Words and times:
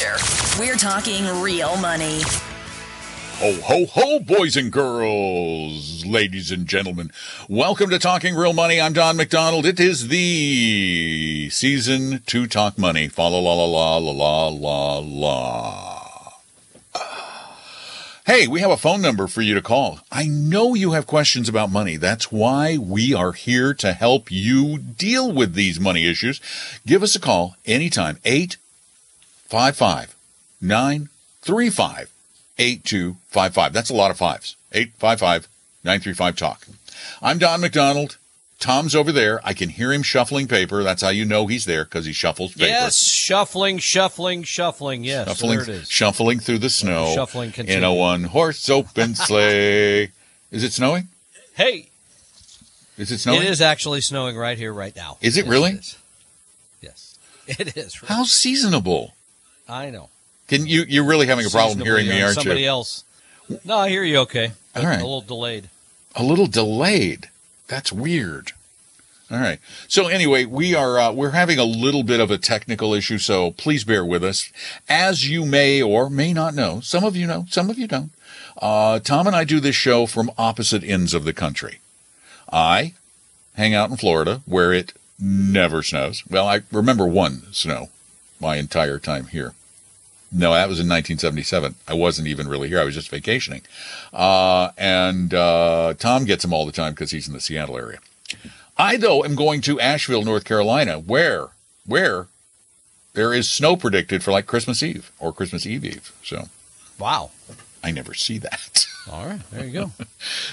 future. 0.00 0.16
We're 0.58 0.76
talking 0.76 1.26
real 1.40 1.76
money. 1.76 2.22
Ho, 3.38 3.52
ho, 3.62 3.86
ho, 3.86 4.20
boys 4.20 4.56
and 4.56 4.70
girls, 4.70 6.04
ladies 6.04 6.50
and 6.50 6.66
gentlemen. 6.66 7.10
Welcome 7.48 7.88
to 7.90 7.98
Talking 7.98 8.34
Real 8.34 8.52
Money. 8.52 8.80
I'm 8.80 8.92
Don 8.92 9.16
McDonald. 9.16 9.64
It 9.64 9.80
is 9.80 10.08
the 10.08 11.48
season 11.50 12.22
to 12.26 12.46
talk 12.46 12.78
money. 12.78 13.08
Fa 13.08 13.22
la 13.22 13.38
la 13.38 13.54
la 13.54 13.96
la 13.96 13.96
la 13.96 14.48
la 14.48 14.98
la. 14.98 15.96
Hey, 18.26 18.46
we 18.46 18.60
have 18.60 18.70
a 18.70 18.76
phone 18.76 19.00
number 19.00 19.26
for 19.26 19.40
you 19.40 19.54
to 19.54 19.62
call. 19.62 20.00
I 20.12 20.26
know 20.26 20.74
you 20.74 20.92
have 20.92 21.06
questions 21.06 21.48
about 21.48 21.72
money. 21.72 21.96
That's 21.96 22.30
why 22.30 22.76
we 22.76 23.14
are 23.14 23.32
here 23.32 23.74
to 23.74 23.92
help 23.92 24.30
you 24.30 24.78
deal 24.78 25.32
with 25.32 25.54
these 25.54 25.80
money 25.80 26.06
issues. 26.06 26.40
Give 26.86 27.02
us 27.02 27.16
a 27.16 27.20
call 27.20 27.56
anytime. 27.64 28.18
855 29.52 30.14
935 30.60 32.10
8255. 32.56 33.72
That's 33.72 33.90
a 33.90 33.94
lot 33.94 34.12
of 34.12 34.16
fives. 34.18 34.54
855 34.72 35.48
935 35.82 36.36
Talk. 36.36 36.66
I'm 37.20 37.38
Don 37.38 37.60
McDonald. 37.60 38.16
Tom's 38.60 38.94
over 38.94 39.10
there. 39.10 39.40
I 39.42 39.52
can 39.54 39.70
hear 39.70 39.92
him 39.92 40.02
shuffling 40.04 40.46
paper. 40.46 40.84
That's 40.84 41.02
how 41.02 41.08
you 41.08 41.24
know 41.24 41.48
he's 41.48 41.64
there 41.64 41.84
because 41.84 42.06
he 42.06 42.12
shuffles 42.12 42.52
paper. 42.52 42.66
Yes, 42.66 42.98
shuffling, 43.02 43.78
shuffling, 43.78 44.44
shuffling. 44.44 45.02
Yes, 45.02 45.26
shuffling, 45.26 45.58
there 45.58 45.62
it 45.62 45.68
is. 45.82 45.88
shuffling 45.90 46.38
through 46.38 46.58
the 46.58 46.70
snow 46.70 47.12
Shuffling 47.14 47.52
in 47.56 47.82
a 47.82 47.92
one 47.92 48.24
horse 48.24 48.68
open 48.70 49.16
sleigh. 49.16 50.10
Is 50.52 50.62
it 50.62 50.72
snowing? 50.72 51.08
Hey, 51.54 51.88
Is 52.98 53.10
it 53.10 53.18
snowing? 53.18 53.42
it 53.42 53.48
is 53.50 53.60
actually 53.60 54.00
snowing 54.00 54.36
right 54.36 54.58
here, 54.58 54.72
right 54.72 54.94
now. 54.96 55.16
Is 55.20 55.36
it 55.36 55.44
Yes, 55.46 55.50
really? 55.50 55.70
is. 55.72 55.98
Yes, 56.80 57.18
it 57.46 57.76
is. 57.76 57.94
How 58.06 58.24
seasonable. 58.24 59.14
I 59.70 59.90
know. 59.90 60.08
Can 60.48 60.66
you, 60.66 60.84
you're 60.88 61.04
really 61.04 61.26
having 61.28 61.46
a 61.46 61.50
problem 61.50 61.80
hearing 61.80 62.08
me, 62.08 62.20
aren't 62.20 62.34
Somebody 62.34 62.62
you? 62.62 62.68
else. 62.68 63.04
No, 63.64 63.78
I 63.78 63.88
hear 63.88 64.02
you 64.02 64.18
okay. 64.18 64.52
All 64.74 64.82
right. 64.84 64.96
A 65.00 65.04
little 65.04 65.20
delayed. 65.20 65.68
a 66.14 66.24
little 66.24 66.46
delayed. 66.46 67.28
That's 67.68 67.92
weird. 67.92 68.52
All 69.30 69.38
right. 69.38 69.60
So 69.86 70.08
anyway, 70.08 70.44
we 70.44 70.74
are 70.74 70.98
uh, 70.98 71.12
we're 71.12 71.30
having 71.30 71.58
a 71.60 71.64
little 71.64 72.02
bit 72.02 72.18
of 72.18 72.32
a 72.32 72.38
technical 72.38 72.92
issue, 72.94 73.18
so 73.18 73.52
please 73.52 73.84
bear 73.84 74.04
with 74.04 74.24
us. 74.24 74.50
As 74.88 75.28
you 75.30 75.46
may 75.46 75.80
or 75.80 76.10
may 76.10 76.32
not 76.32 76.52
know, 76.54 76.80
some 76.80 77.04
of 77.04 77.14
you 77.14 77.28
know, 77.28 77.46
some 77.48 77.70
of 77.70 77.78
you 77.78 77.86
don't. 77.86 78.10
Uh, 78.60 78.98
Tom 78.98 79.28
and 79.28 79.36
I 79.36 79.44
do 79.44 79.60
this 79.60 79.76
show 79.76 80.06
from 80.06 80.32
opposite 80.36 80.82
ends 80.82 81.14
of 81.14 81.24
the 81.24 81.32
country. 81.32 81.78
I 82.52 82.94
hang 83.54 83.72
out 83.72 83.90
in 83.90 83.96
Florida 83.96 84.42
where 84.46 84.72
it 84.72 84.92
never 85.20 85.84
snows. 85.84 86.24
Well, 86.28 86.48
I 86.48 86.62
remember 86.72 87.06
one 87.06 87.42
snow 87.52 87.90
my 88.40 88.56
entire 88.56 88.98
time 88.98 89.26
here. 89.26 89.54
No, 90.32 90.52
that 90.52 90.68
was 90.68 90.78
in 90.78 90.88
1977. 90.88 91.74
I 91.88 91.94
wasn't 91.94 92.28
even 92.28 92.46
really 92.48 92.68
here. 92.68 92.80
I 92.80 92.84
was 92.84 92.94
just 92.94 93.08
vacationing. 93.08 93.62
Uh, 94.12 94.70
and 94.78 95.34
uh, 95.34 95.94
Tom 95.98 96.24
gets 96.24 96.44
him 96.44 96.52
all 96.52 96.66
the 96.66 96.72
time 96.72 96.92
because 96.92 97.10
he's 97.10 97.26
in 97.26 97.34
the 97.34 97.40
Seattle 97.40 97.76
area. 97.76 97.98
I, 98.78 98.96
though, 98.96 99.24
am 99.24 99.34
going 99.34 99.60
to 99.62 99.80
Asheville, 99.80 100.22
North 100.22 100.44
Carolina, 100.44 100.98
where 100.98 101.48
where 101.84 102.28
there 103.14 103.34
is 103.34 103.50
snow 103.50 103.76
predicted 103.76 104.22
for 104.22 104.30
like 104.30 104.46
Christmas 104.46 104.82
Eve 104.82 105.10
or 105.18 105.32
Christmas 105.32 105.66
Eve 105.66 105.84
Eve. 105.84 106.12
So 106.22 106.48
Wow. 107.00 107.30
I 107.82 107.90
never 107.90 108.12
see 108.14 108.38
that. 108.38 108.86
All 109.10 109.26
right, 109.26 109.40
there 109.50 109.64
you 109.64 109.72
go. 109.72 109.92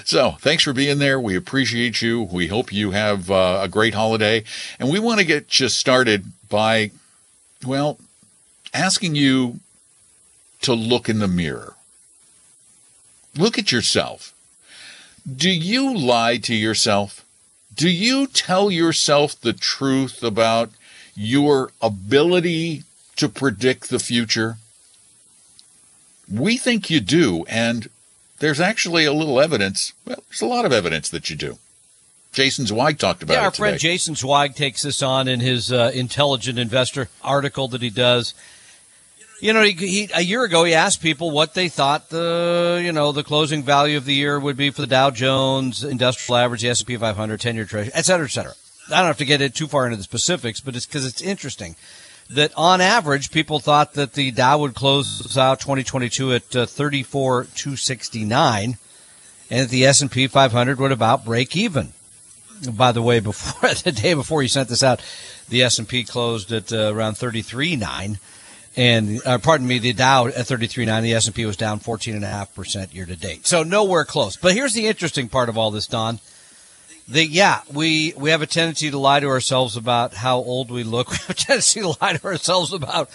So 0.04 0.32
thanks 0.40 0.64
for 0.64 0.72
being 0.72 0.98
there. 0.98 1.20
We 1.20 1.36
appreciate 1.36 2.00
you. 2.00 2.22
We 2.22 2.46
hope 2.46 2.72
you 2.72 2.92
have 2.92 3.30
uh, 3.30 3.60
a 3.62 3.68
great 3.68 3.92
holiday. 3.94 4.44
And 4.80 4.90
we 4.90 4.98
want 4.98 5.20
to 5.20 5.26
get 5.26 5.46
just 5.46 5.78
started 5.78 6.24
by, 6.48 6.90
well, 7.66 7.98
asking 8.72 9.14
you 9.14 9.60
to 10.62 10.74
look 10.74 11.08
in 11.08 11.18
the 11.18 11.28
mirror. 11.28 11.74
Look 13.36 13.58
at 13.58 13.72
yourself. 13.72 14.32
Do 15.30 15.50
you 15.50 15.96
lie 15.96 16.38
to 16.38 16.54
yourself? 16.54 17.24
Do 17.74 17.88
you 17.88 18.26
tell 18.26 18.70
yourself 18.70 19.40
the 19.40 19.52
truth 19.52 20.22
about 20.22 20.70
your 21.14 21.70
ability 21.80 22.84
to 23.16 23.28
predict 23.28 23.90
the 23.90 23.98
future? 23.98 24.56
We 26.32 26.56
think 26.56 26.90
you 26.90 27.00
do, 27.00 27.44
and 27.48 27.88
there's 28.38 28.60
actually 28.60 29.04
a 29.04 29.12
little 29.12 29.40
evidence. 29.40 29.92
Well, 30.04 30.22
there's 30.28 30.40
a 30.40 30.46
lot 30.46 30.64
of 30.64 30.72
evidence 30.72 31.08
that 31.10 31.30
you 31.30 31.36
do. 31.36 31.58
Jason 32.32 32.66
Zweig 32.66 32.98
talked 32.98 33.22
about 33.22 33.34
yeah, 33.34 33.44
our 33.44 33.50
friend. 33.50 33.78
Jason 33.78 34.14
Zweig 34.14 34.54
takes 34.54 34.82
this 34.82 35.02
on 35.02 35.28
in 35.28 35.40
his 35.40 35.72
uh, 35.72 35.90
Intelligent 35.94 36.58
Investor 36.58 37.08
article 37.22 37.68
that 37.68 37.82
he 37.82 37.90
does. 37.90 38.34
You 39.40 39.52
know, 39.52 39.62
he, 39.62 39.72
he, 39.72 40.10
a 40.14 40.20
year 40.20 40.42
ago 40.42 40.64
he 40.64 40.74
asked 40.74 41.00
people 41.00 41.30
what 41.30 41.54
they 41.54 41.68
thought 41.68 42.08
the 42.08 42.82
you 42.84 42.90
know 42.90 43.12
the 43.12 43.22
closing 43.22 43.62
value 43.62 43.96
of 43.96 44.04
the 44.04 44.14
year 44.14 44.40
would 44.40 44.56
be 44.56 44.70
for 44.70 44.80
the 44.80 44.88
Dow 44.88 45.10
Jones 45.10 45.84
Industrial 45.84 46.36
Average, 46.36 46.62
the 46.62 46.70
S 46.70 46.80
and 46.80 46.88
P 46.88 46.96
500, 46.96 47.40
10 47.40 47.54
year 47.54 47.64
Treasury, 47.64 47.92
et 47.94 48.04
cetera, 48.04 48.26
et 48.26 48.30
cetera. 48.30 48.54
I 48.88 48.98
don't 48.98 49.06
have 49.06 49.18
to 49.18 49.24
get 49.24 49.40
it 49.40 49.54
too 49.54 49.68
far 49.68 49.84
into 49.84 49.96
the 49.96 50.02
specifics, 50.02 50.60
but 50.60 50.74
it's 50.74 50.86
because 50.86 51.06
it's 51.06 51.22
interesting 51.22 51.76
that 52.30 52.52
on 52.56 52.80
average 52.80 53.30
people 53.30 53.60
thought 53.60 53.94
that 53.94 54.14
the 54.14 54.32
Dow 54.32 54.58
would 54.58 54.74
close 54.74 55.36
out 55.36 55.60
2022 55.60 56.34
at 56.34 56.56
uh, 56.56 56.66
34,269, 56.66 58.76
and 59.50 59.60
that 59.60 59.70
the 59.70 59.86
S 59.86 60.02
and 60.02 60.10
P 60.10 60.26
500 60.26 60.80
would 60.80 60.92
about 60.92 61.24
break 61.24 61.56
even 61.56 61.92
by 62.72 62.92
the 62.92 63.02
way, 63.02 63.20
before 63.20 63.74
the 63.74 63.92
day 63.92 64.14
before 64.14 64.42
you 64.42 64.48
sent 64.48 64.68
this 64.68 64.82
out, 64.82 65.02
the 65.48 65.62
S 65.62 65.78
and 65.78 65.88
P 65.88 66.04
closed 66.04 66.52
at 66.52 66.72
uh, 66.72 66.92
around 66.92 67.16
thirty 67.16 67.42
three 67.42 67.76
nine, 67.76 68.18
and 68.78 69.20
uh, 69.26 69.38
pardon 69.38 69.66
me, 69.66 69.80
the 69.80 69.92
Dow 69.92 70.28
at 70.28 70.46
thirty 70.46 70.68
three 70.68 70.86
nine. 70.86 71.02
The 71.02 71.12
S 71.12 71.26
and 71.26 71.34
P 71.34 71.44
was 71.44 71.56
down 71.56 71.80
fourteen 71.80 72.14
and 72.14 72.24
a 72.24 72.28
half 72.28 72.54
percent 72.54 72.94
year 72.94 73.04
to 73.06 73.16
date, 73.16 73.44
so 73.44 73.64
nowhere 73.64 74.04
close. 74.04 74.36
But 74.36 74.54
here's 74.54 74.72
the 74.72 74.86
interesting 74.86 75.28
part 75.28 75.48
of 75.48 75.58
all 75.58 75.72
this, 75.72 75.88
Don. 75.88 76.20
The, 77.08 77.26
yeah, 77.26 77.62
we 77.72 78.14
we 78.16 78.30
have 78.30 78.40
a 78.40 78.46
tendency 78.46 78.90
to 78.90 78.98
lie 78.98 79.18
to 79.18 79.26
ourselves 79.26 79.76
about 79.76 80.14
how 80.14 80.36
old 80.38 80.70
we 80.70 80.84
look. 80.84 81.08
We 81.10 81.16
have 81.16 81.30
a 81.30 81.34
tendency 81.34 81.80
to 81.80 81.96
lie 82.00 82.12
to 82.12 82.24
ourselves 82.24 82.72
about 82.72 83.10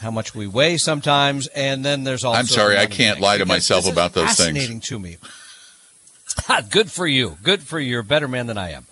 how 0.00 0.10
much 0.10 0.34
we 0.34 0.46
weigh 0.46 0.76
sometimes, 0.76 1.46
and 1.48 1.82
then 1.82 2.04
there's 2.04 2.22
also 2.22 2.38
I'm 2.38 2.46
sorry, 2.46 2.76
I 2.76 2.86
can't 2.86 3.20
lie 3.20 3.38
to 3.38 3.46
myself 3.46 3.90
about 3.90 4.12
those 4.12 4.34
things. 4.34 4.58
Fascinating 4.58 4.80
to 4.80 4.98
me. 4.98 5.16
Good 6.70 6.90
for 6.90 7.06
you. 7.06 7.38
Good 7.42 7.62
for 7.62 7.80
you. 7.80 7.92
You're 7.92 8.00
a 8.00 8.04
better 8.04 8.28
man 8.28 8.48
than 8.48 8.58
I 8.58 8.72
am. 8.72 8.86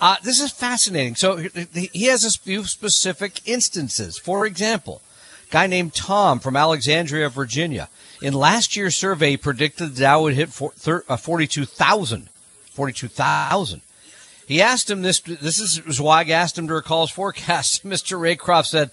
Uh, 0.00 0.16
this 0.24 0.40
is 0.40 0.50
fascinating. 0.50 1.14
So 1.14 1.36
he 1.36 2.06
has 2.06 2.24
a 2.24 2.30
few 2.38 2.64
specific 2.64 3.40
instances. 3.46 4.18
For 4.18 4.44
example, 4.44 5.02
guy 5.50 5.66
named 5.66 5.94
Tom 5.94 6.40
from 6.40 6.56
Alexandria, 6.56 7.28
Virginia, 7.28 7.88
in 8.22 8.34
last 8.34 8.76
year's 8.76 8.96
survey 8.96 9.36
predicted 9.36 9.94
the 9.94 10.00
Dow 10.00 10.22
would 10.22 10.34
hit 10.34 10.50
uh, 10.60 11.16
42,000. 11.16 12.28
42,000. 12.70 13.80
He 14.46 14.62
asked 14.62 14.88
him 14.88 15.02
this. 15.02 15.20
This 15.20 15.58
is 15.58 15.82
Zweig 15.90 16.30
asked 16.30 16.56
him 16.56 16.68
to 16.68 16.74
recall 16.74 17.02
his 17.02 17.10
forecast. 17.10 17.84
Mr. 17.84 18.18
Raycroft 18.18 18.66
said, 18.66 18.90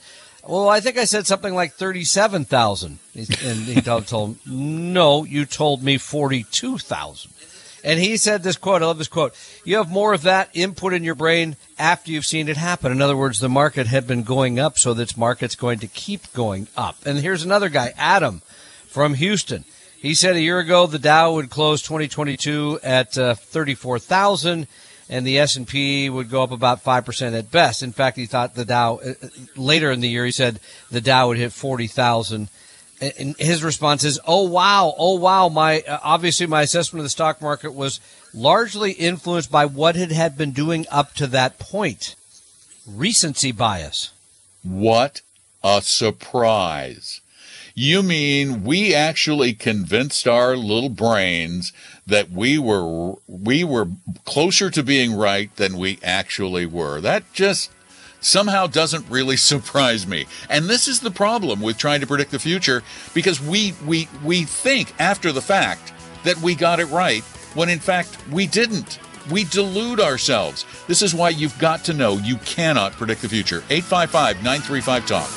"Well, 0.48 0.68
I 0.68 0.80
think 0.80 0.98
I 0.98 1.06
said 1.06 1.28
something 1.28 1.54
like 1.54 1.74
thirty-seven 1.74 2.46
thousand. 2.46 2.98
And 3.14 3.60
he 3.60 3.80
told, 3.80 4.10
him, 4.10 4.40
"No, 4.48 5.24
you 5.24 5.46
told 5.46 5.84
me 5.84 5.98
forty-two 6.00 6.80
thousand. 6.80 7.34
And 7.84 8.00
he 8.00 8.16
said 8.18 8.44
this 8.44 8.56
quote. 8.56 8.82
I 8.82 8.86
love 8.86 8.98
this 8.98 9.08
quote. 9.08 9.36
You 9.66 9.78
have 9.78 9.92
more 9.92 10.14
of 10.14 10.22
that 10.22 10.50
input 10.54 10.94
in 10.94 11.04
your 11.04 11.16
brain 11.16 11.58
after 11.78 12.12
you've 12.12 12.26
seen 12.26 12.48
it 12.48 12.58
happen. 12.58 12.92
In 12.92 13.02
other 13.02 13.18
words, 13.18 13.40
the 13.40 13.50
market 13.50 13.88
had 13.88 14.08
been 14.08 14.24
going 14.24 14.58
up, 14.58 14.78
so 14.78 14.94
this 14.94 15.18
market's 15.18 15.56
going 15.56 15.80
to 15.80 15.88
keep 15.88 16.32
going 16.34 16.68
up. 16.78 16.96
And 17.06 17.20
here's 17.20 17.44
another 17.44 17.70
guy, 17.70 17.94
Adam 17.98 18.42
from 18.88 19.16
Houston. 19.16 19.66
He 20.00 20.16
said 20.16 20.36
a 20.36 20.42
year 20.42 20.60
ago 20.60 20.86
the 20.86 21.00
Dow 21.00 21.34
would 21.34 21.50
close 21.50 21.82
2022 21.82 22.80
at 22.84 23.18
uh, 23.18 23.36
34,000 23.36 24.68
and 25.10 25.28
the 25.28 25.40
S&P 25.40 26.10
would 26.10 26.30
go 26.30 26.44
up 26.44 26.52
about 26.52 26.84
5% 26.84 27.38
at 27.38 27.52
best. 27.52 27.84
In 27.84 27.92
fact, 27.92 28.18
he 28.18 28.26
thought 28.26 28.56
the 28.56 28.66
Dow 28.66 28.96
uh, 28.98 29.14
later 29.56 29.92
in 29.92 30.02
the 30.02 30.10
year 30.10 30.26
he 30.26 30.32
said 30.32 30.60
the 30.92 31.02
Dow 31.02 31.30
would 31.30 31.38
hit 31.38 31.54
40,000. 31.54 32.50
And 33.18 33.36
his 33.38 33.64
response 33.64 34.04
is, 34.04 34.20
"Oh 34.26 34.44
wow, 34.44 34.94
oh 34.98 35.16
wow, 35.16 35.50
my 35.50 35.82
uh, 35.82 36.00
obviously 36.04 36.46
my 36.46 36.62
assessment 36.62 37.02
of 37.02 37.06
the 37.06 37.10
stock 37.10 37.42
market 37.42 37.74
was 37.74 38.00
largely 38.34 38.92
influenced 38.92 39.52
by 39.52 39.66
what 39.66 39.96
it 39.96 40.12
had 40.12 40.38
been 40.38 40.52
doing 40.52 40.86
up 40.92 41.14
to 41.16 41.28
that 41.28 41.60
point. 41.60 42.16
Recency 42.88 43.52
bias." 43.52 44.12
What 44.64 45.22
a 45.64 45.82
surprise. 45.82 47.22
You 47.76 48.04
mean 48.04 48.64
we 48.64 48.94
actually 48.94 49.54
convinced 49.54 50.28
our 50.28 50.56
little 50.56 50.90
brains 50.90 51.74
that 52.06 52.30
we 52.30 52.58
were 52.60 53.16
we 53.28 53.64
were 53.64 53.88
closer 54.26 54.70
to 54.70 54.84
being 54.84 55.14
right 55.14 55.54
than 55.56 55.78
we 55.78 56.00
actually 56.04 56.66
were. 56.66 57.02
That 57.02 57.24
just 57.34 57.72
somehow 58.24 58.68
doesn't 58.68 59.10
really 59.10 59.38
surprise 59.38 60.08
me. 60.08 60.26
And 60.50 60.66
this 60.66 60.88
is 60.88 61.00
the 61.00 61.12
problem 61.12 61.62
with 61.62 61.78
trying 61.78 62.02
to 62.02 62.08
predict 62.08 62.32
the 62.32 62.40
future 62.40 62.84
because 63.14 63.42
we 63.42 63.74
we 63.86 64.08
we 64.24 64.44
think 64.44 64.94
after 65.00 65.32
the 65.32 65.42
fact 65.42 65.94
that 66.24 66.38
we 66.38 66.56
got 66.56 66.80
it 66.80 66.86
right 66.86 67.24
when 67.54 67.70
in 67.70 67.80
fact 67.80 68.18
we 68.32 68.48
didn't. 68.48 69.00
We 69.32 69.46
delude 69.46 70.02
ourselves. 70.02 70.66
This 70.86 71.02
is 71.02 71.16
why 71.16 71.30
you've 71.30 71.58
got 71.58 71.86
to 71.86 71.94
know 71.94 72.18
you 72.18 72.36
cannot 72.38 72.92
predict 72.94 73.22
the 73.22 73.30
future. 73.30 73.64
855 73.70 74.44
935 74.44 75.06
Talk. 75.06 75.30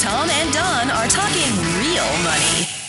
Tom 0.00 0.30
and 0.30 0.52
Don 0.52 0.90
are 0.90 1.08
talking 1.08 1.50
real 1.82 2.06
money. 2.22 2.83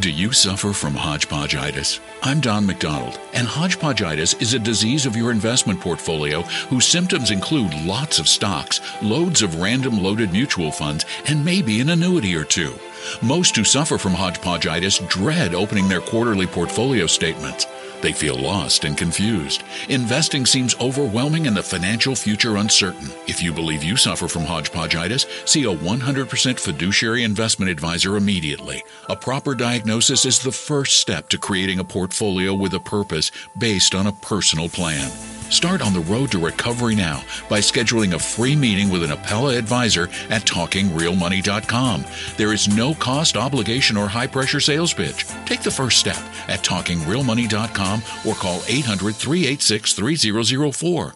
Do 0.00 0.10
you 0.10 0.32
suffer 0.32 0.72
from 0.72 0.94
hodgepodgeitis? 0.94 2.00
I'm 2.22 2.40
Don 2.40 2.64
McDonald, 2.64 3.20
and 3.34 3.46
hodgepodgeitis 3.46 4.40
is 4.40 4.54
a 4.54 4.58
disease 4.58 5.04
of 5.04 5.14
your 5.14 5.30
investment 5.30 5.78
portfolio 5.78 6.40
whose 6.70 6.86
symptoms 6.88 7.30
include 7.30 7.74
lots 7.84 8.18
of 8.18 8.26
stocks, 8.26 8.80
loads 9.02 9.42
of 9.42 9.60
random 9.60 10.02
loaded 10.02 10.32
mutual 10.32 10.72
funds, 10.72 11.04
and 11.26 11.44
maybe 11.44 11.82
an 11.82 11.90
annuity 11.90 12.34
or 12.34 12.44
two. 12.44 12.72
Most 13.20 13.54
who 13.56 13.62
suffer 13.62 13.98
from 13.98 14.14
hodgepodgeitis 14.14 15.06
dread 15.10 15.54
opening 15.54 15.86
their 15.86 16.00
quarterly 16.00 16.46
portfolio 16.46 17.06
statements. 17.06 17.66
They 18.02 18.12
feel 18.12 18.36
lost 18.36 18.84
and 18.84 18.96
confused. 18.96 19.62
Investing 19.88 20.46
seems 20.46 20.74
overwhelming 20.80 21.46
and 21.46 21.56
the 21.56 21.62
financial 21.62 22.14
future 22.14 22.56
uncertain. 22.56 23.08
If 23.26 23.42
you 23.42 23.52
believe 23.52 23.82
you 23.82 23.96
suffer 23.96 24.28
from 24.28 24.42
hodgepodgeitis, 24.42 25.48
see 25.48 25.64
a 25.64 25.76
100% 25.76 26.60
fiduciary 26.60 27.24
investment 27.24 27.70
advisor 27.70 28.16
immediately. 28.16 28.82
A 29.08 29.16
proper 29.16 29.54
diagnosis 29.54 30.24
is 30.24 30.38
the 30.38 30.52
first 30.52 31.00
step 31.00 31.28
to 31.30 31.38
creating 31.38 31.78
a 31.78 31.84
portfolio 31.84 32.54
with 32.54 32.74
a 32.74 32.80
purpose 32.80 33.30
based 33.58 33.94
on 33.94 34.06
a 34.06 34.12
personal 34.12 34.68
plan. 34.68 35.10
Start 35.50 35.82
on 35.82 35.92
the 35.92 36.00
road 36.00 36.30
to 36.32 36.38
recovery 36.38 36.94
now 36.94 37.22
by 37.48 37.58
scheduling 37.58 38.14
a 38.14 38.18
free 38.18 38.56
meeting 38.56 38.88
with 38.88 39.02
an 39.02 39.10
Apella 39.10 39.58
advisor 39.58 40.04
at 40.30 40.42
talkingrealmoney.com. 40.42 42.04
There 42.36 42.52
is 42.52 42.74
no 42.74 42.94
cost, 42.94 43.36
obligation, 43.36 43.96
or 43.96 44.08
high 44.08 44.28
pressure 44.28 44.60
sales 44.60 44.94
pitch. 44.94 45.26
Take 45.44 45.62
the 45.62 45.70
first 45.70 45.98
step 45.98 46.22
at 46.48 46.62
talkingrealmoney.com 46.62 48.02
or 48.26 48.34
call 48.34 48.62
800 48.66 49.14
386 49.14 49.92
3004. 49.92 51.14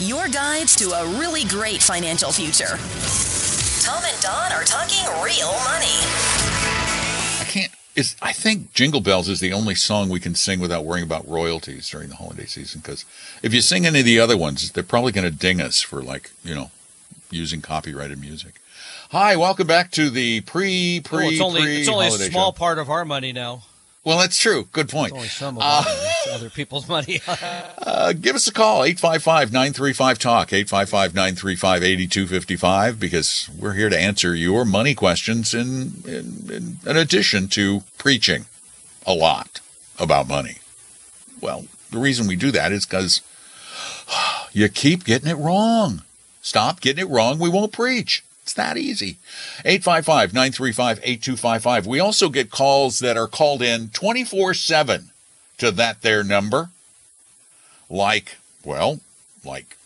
Your 0.00 0.28
guides 0.28 0.76
to 0.76 0.90
a 0.90 1.06
really 1.18 1.44
great 1.44 1.82
financial 1.82 2.32
future. 2.32 2.78
Tom 3.84 4.02
and 4.04 4.20
Don 4.22 4.52
are 4.52 4.64
talking 4.64 5.04
real 5.22 5.52
money. 5.64 6.43
I. 7.96 8.00
Is 8.00 8.16
I 8.22 8.32
think 8.32 8.72
Jingle 8.72 9.00
Bells 9.00 9.28
is 9.28 9.40
the 9.40 9.52
only 9.52 9.74
song 9.74 10.08
we 10.08 10.20
can 10.20 10.34
sing 10.34 10.60
without 10.60 10.84
worrying 10.84 11.04
about 11.04 11.28
royalties 11.28 11.88
during 11.88 12.08
the 12.08 12.16
holiday 12.16 12.46
season. 12.46 12.80
Because 12.80 13.04
if 13.42 13.54
you 13.54 13.60
sing 13.60 13.86
any 13.86 14.00
of 14.00 14.04
the 14.04 14.20
other 14.20 14.36
ones, 14.36 14.70
they're 14.72 14.82
probably 14.82 15.12
going 15.12 15.30
to 15.30 15.36
ding 15.36 15.60
us 15.60 15.80
for 15.80 16.02
like 16.02 16.30
you 16.44 16.54
know 16.54 16.70
using 17.30 17.60
copyrighted 17.60 18.20
music. 18.20 18.54
Hi, 19.10 19.36
welcome 19.36 19.66
back 19.66 19.90
to 19.92 20.10
the 20.10 20.40
pre 20.42 21.00
pre 21.00 21.18
Well, 21.18 21.28
it's 21.30 21.40
only 21.40 21.80
it's 21.80 21.88
only 21.88 22.06
a 22.06 22.10
small 22.10 22.52
show. 22.52 22.58
part 22.58 22.78
of 22.78 22.90
our 22.90 23.04
money 23.04 23.32
now. 23.32 23.62
Well, 24.04 24.18
that's 24.18 24.36
true. 24.36 24.68
Good 24.72 24.90
point. 24.90 25.12
It's 25.12 25.16
only 25.16 25.28
some 25.28 25.56
of 25.56 25.62
Uh, 25.64 25.84
other 26.32 26.50
people's 26.50 26.86
money. 26.88 27.20
Uh, 27.86 28.12
give 28.12 28.34
us 28.34 28.46
a 28.48 28.52
call, 28.52 28.80
855-935-TALK, 28.82 30.48
855-935-8255, 30.48 32.98
because 32.98 33.48
we're 33.58 33.74
here 33.74 33.88
to 33.88 33.98
answer 33.98 34.34
your 34.34 34.64
money 34.64 34.94
questions 34.94 35.54
in, 35.54 35.92
in, 36.06 36.46
in, 36.50 36.78
in 36.86 36.96
addition 36.96 37.48
to 37.48 37.82
preaching 37.98 38.46
a 39.06 39.12
lot 39.14 39.60
about 39.98 40.28
money. 40.28 40.56
Well, 41.40 41.66
the 41.90 41.98
reason 41.98 42.26
we 42.26 42.36
do 42.36 42.50
that 42.52 42.72
is 42.72 42.86
because 42.86 43.20
you 44.52 44.68
keep 44.68 45.04
getting 45.04 45.28
it 45.28 45.38
wrong. 45.38 46.02
Stop 46.42 46.80
getting 46.80 47.06
it 47.06 47.10
wrong. 47.10 47.38
We 47.38 47.48
won't 47.48 47.72
preach. 47.72 48.24
It's 48.44 48.52
that 48.52 48.76
easy. 48.76 49.16
855-935-8255. 49.64 51.86
We 51.86 51.98
also 51.98 52.28
get 52.28 52.50
calls 52.50 52.98
that 52.98 53.16
are 53.16 53.26
called 53.26 53.62
in 53.62 53.88
24-7 53.88 55.04
to 55.56 55.70
that 55.70 56.02
there 56.02 56.22
number 56.22 56.68
like 57.88 58.36
well 58.64 59.00
like 59.44 59.76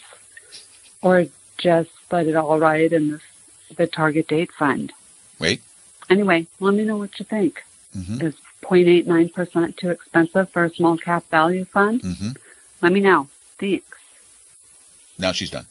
Or 1.02 1.26
just 1.58 1.90
let 2.12 2.28
it 2.28 2.36
all 2.36 2.60
ride 2.60 2.94
in 2.94 3.12
the, 3.12 3.22
the 3.76 3.88
target 3.88 4.28
date 4.28 4.52
fund? 4.52 4.94
wait 5.40 5.62
Anyway, 6.10 6.46
let 6.60 6.74
me 6.76 6.84
know 6.84 6.98
what 6.98 7.18
you 7.20 7.26
think. 7.26 7.64
Mhm. 7.98 8.22
Is 8.22 8.36
0.89% 8.62 9.76
too 9.78 9.90
expensive 9.90 10.50
for 10.52 10.64
a 10.66 10.70
small 10.74 10.98
cap 10.98 11.24
value 11.32 11.66
fund? 11.66 12.02
hmm 12.02 12.30
Let 12.82 12.92
me 12.92 13.00
know. 13.00 13.28
Thanks. 13.58 13.98
now 15.18 15.32
she's 15.32 15.50
done 15.50 15.66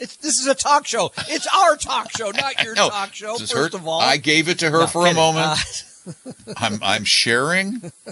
it's 0.00 0.16
this 0.16 0.40
is 0.40 0.46
a 0.46 0.54
talk 0.54 0.86
show. 0.86 1.12
It's 1.28 1.46
our 1.46 1.76
talk 1.76 2.10
show, 2.16 2.30
not 2.34 2.62
your 2.64 2.74
talk 2.74 3.14
show. 3.14 3.36
First 3.36 3.52
her- 3.54 3.66
of 3.78 3.86
all, 3.86 4.00
i 4.00 4.16
gave 4.16 4.48
it 4.48 4.58
to 4.60 4.70
her 4.70 4.80
No, 4.80 4.86
for 4.86 5.06
a 5.06 5.14
moment 5.14 5.58
i'm 6.56 6.78
i'm 6.82 7.04
sharing 7.04 7.92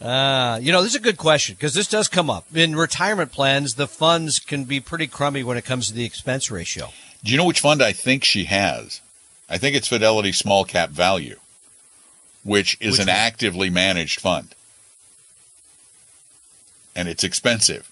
Uh, 0.00 0.60
you 0.62 0.70
know, 0.70 0.80
this 0.80 0.92
is 0.92 1.00
a 1.00 1.00
good 1.02 1.16
question 1.16 1.56
because 1.56 1.74
this 1.74 1.88
does 1.88 2.06
come 2.06 2.30
up 2.30 2.46
in 2.54 2.76
retirement 2.76 3.32
plans. 3.32 3.74
The 3.74 3.88
funds 3.88 4.38
can 4.38 4.62
be 4.62 4.78
pretty 4.78 5.08
crummy 5.08 5.42
when 5.42 5.56
it 5.56 5.64
comes 5.64 5.88
to 5.88 5.92
the 5.92 6.04
expense 6.04 6.52
ratio. 6.52 6.90
do 7.24 7.32
you 7.32 7.36
know 7.36 7.44
which 7.44 7.58
fund 7.58 7.82
i 7.82 7.90
think 7.90 8.22
she 8.22 8.44
has 8.44 9.00
i 9.50 9.58
think 9.58 9.74
it's 9.74 9.88
fidelity 9.88 10.30
small 10.30 10.64
cap 10.64 10.90
value 10.90 11.36
which 12.44 12.76
is 12.80 12.92
Which 12.92 13.00
an 13.00 13.06
one? 13.08 13.16
actively 13.16 13.70
managed 13.70 14.20
fund 14.20 14.54
and 16.94 17.08
it's 17.08 17.24
expensive 17.24 17.90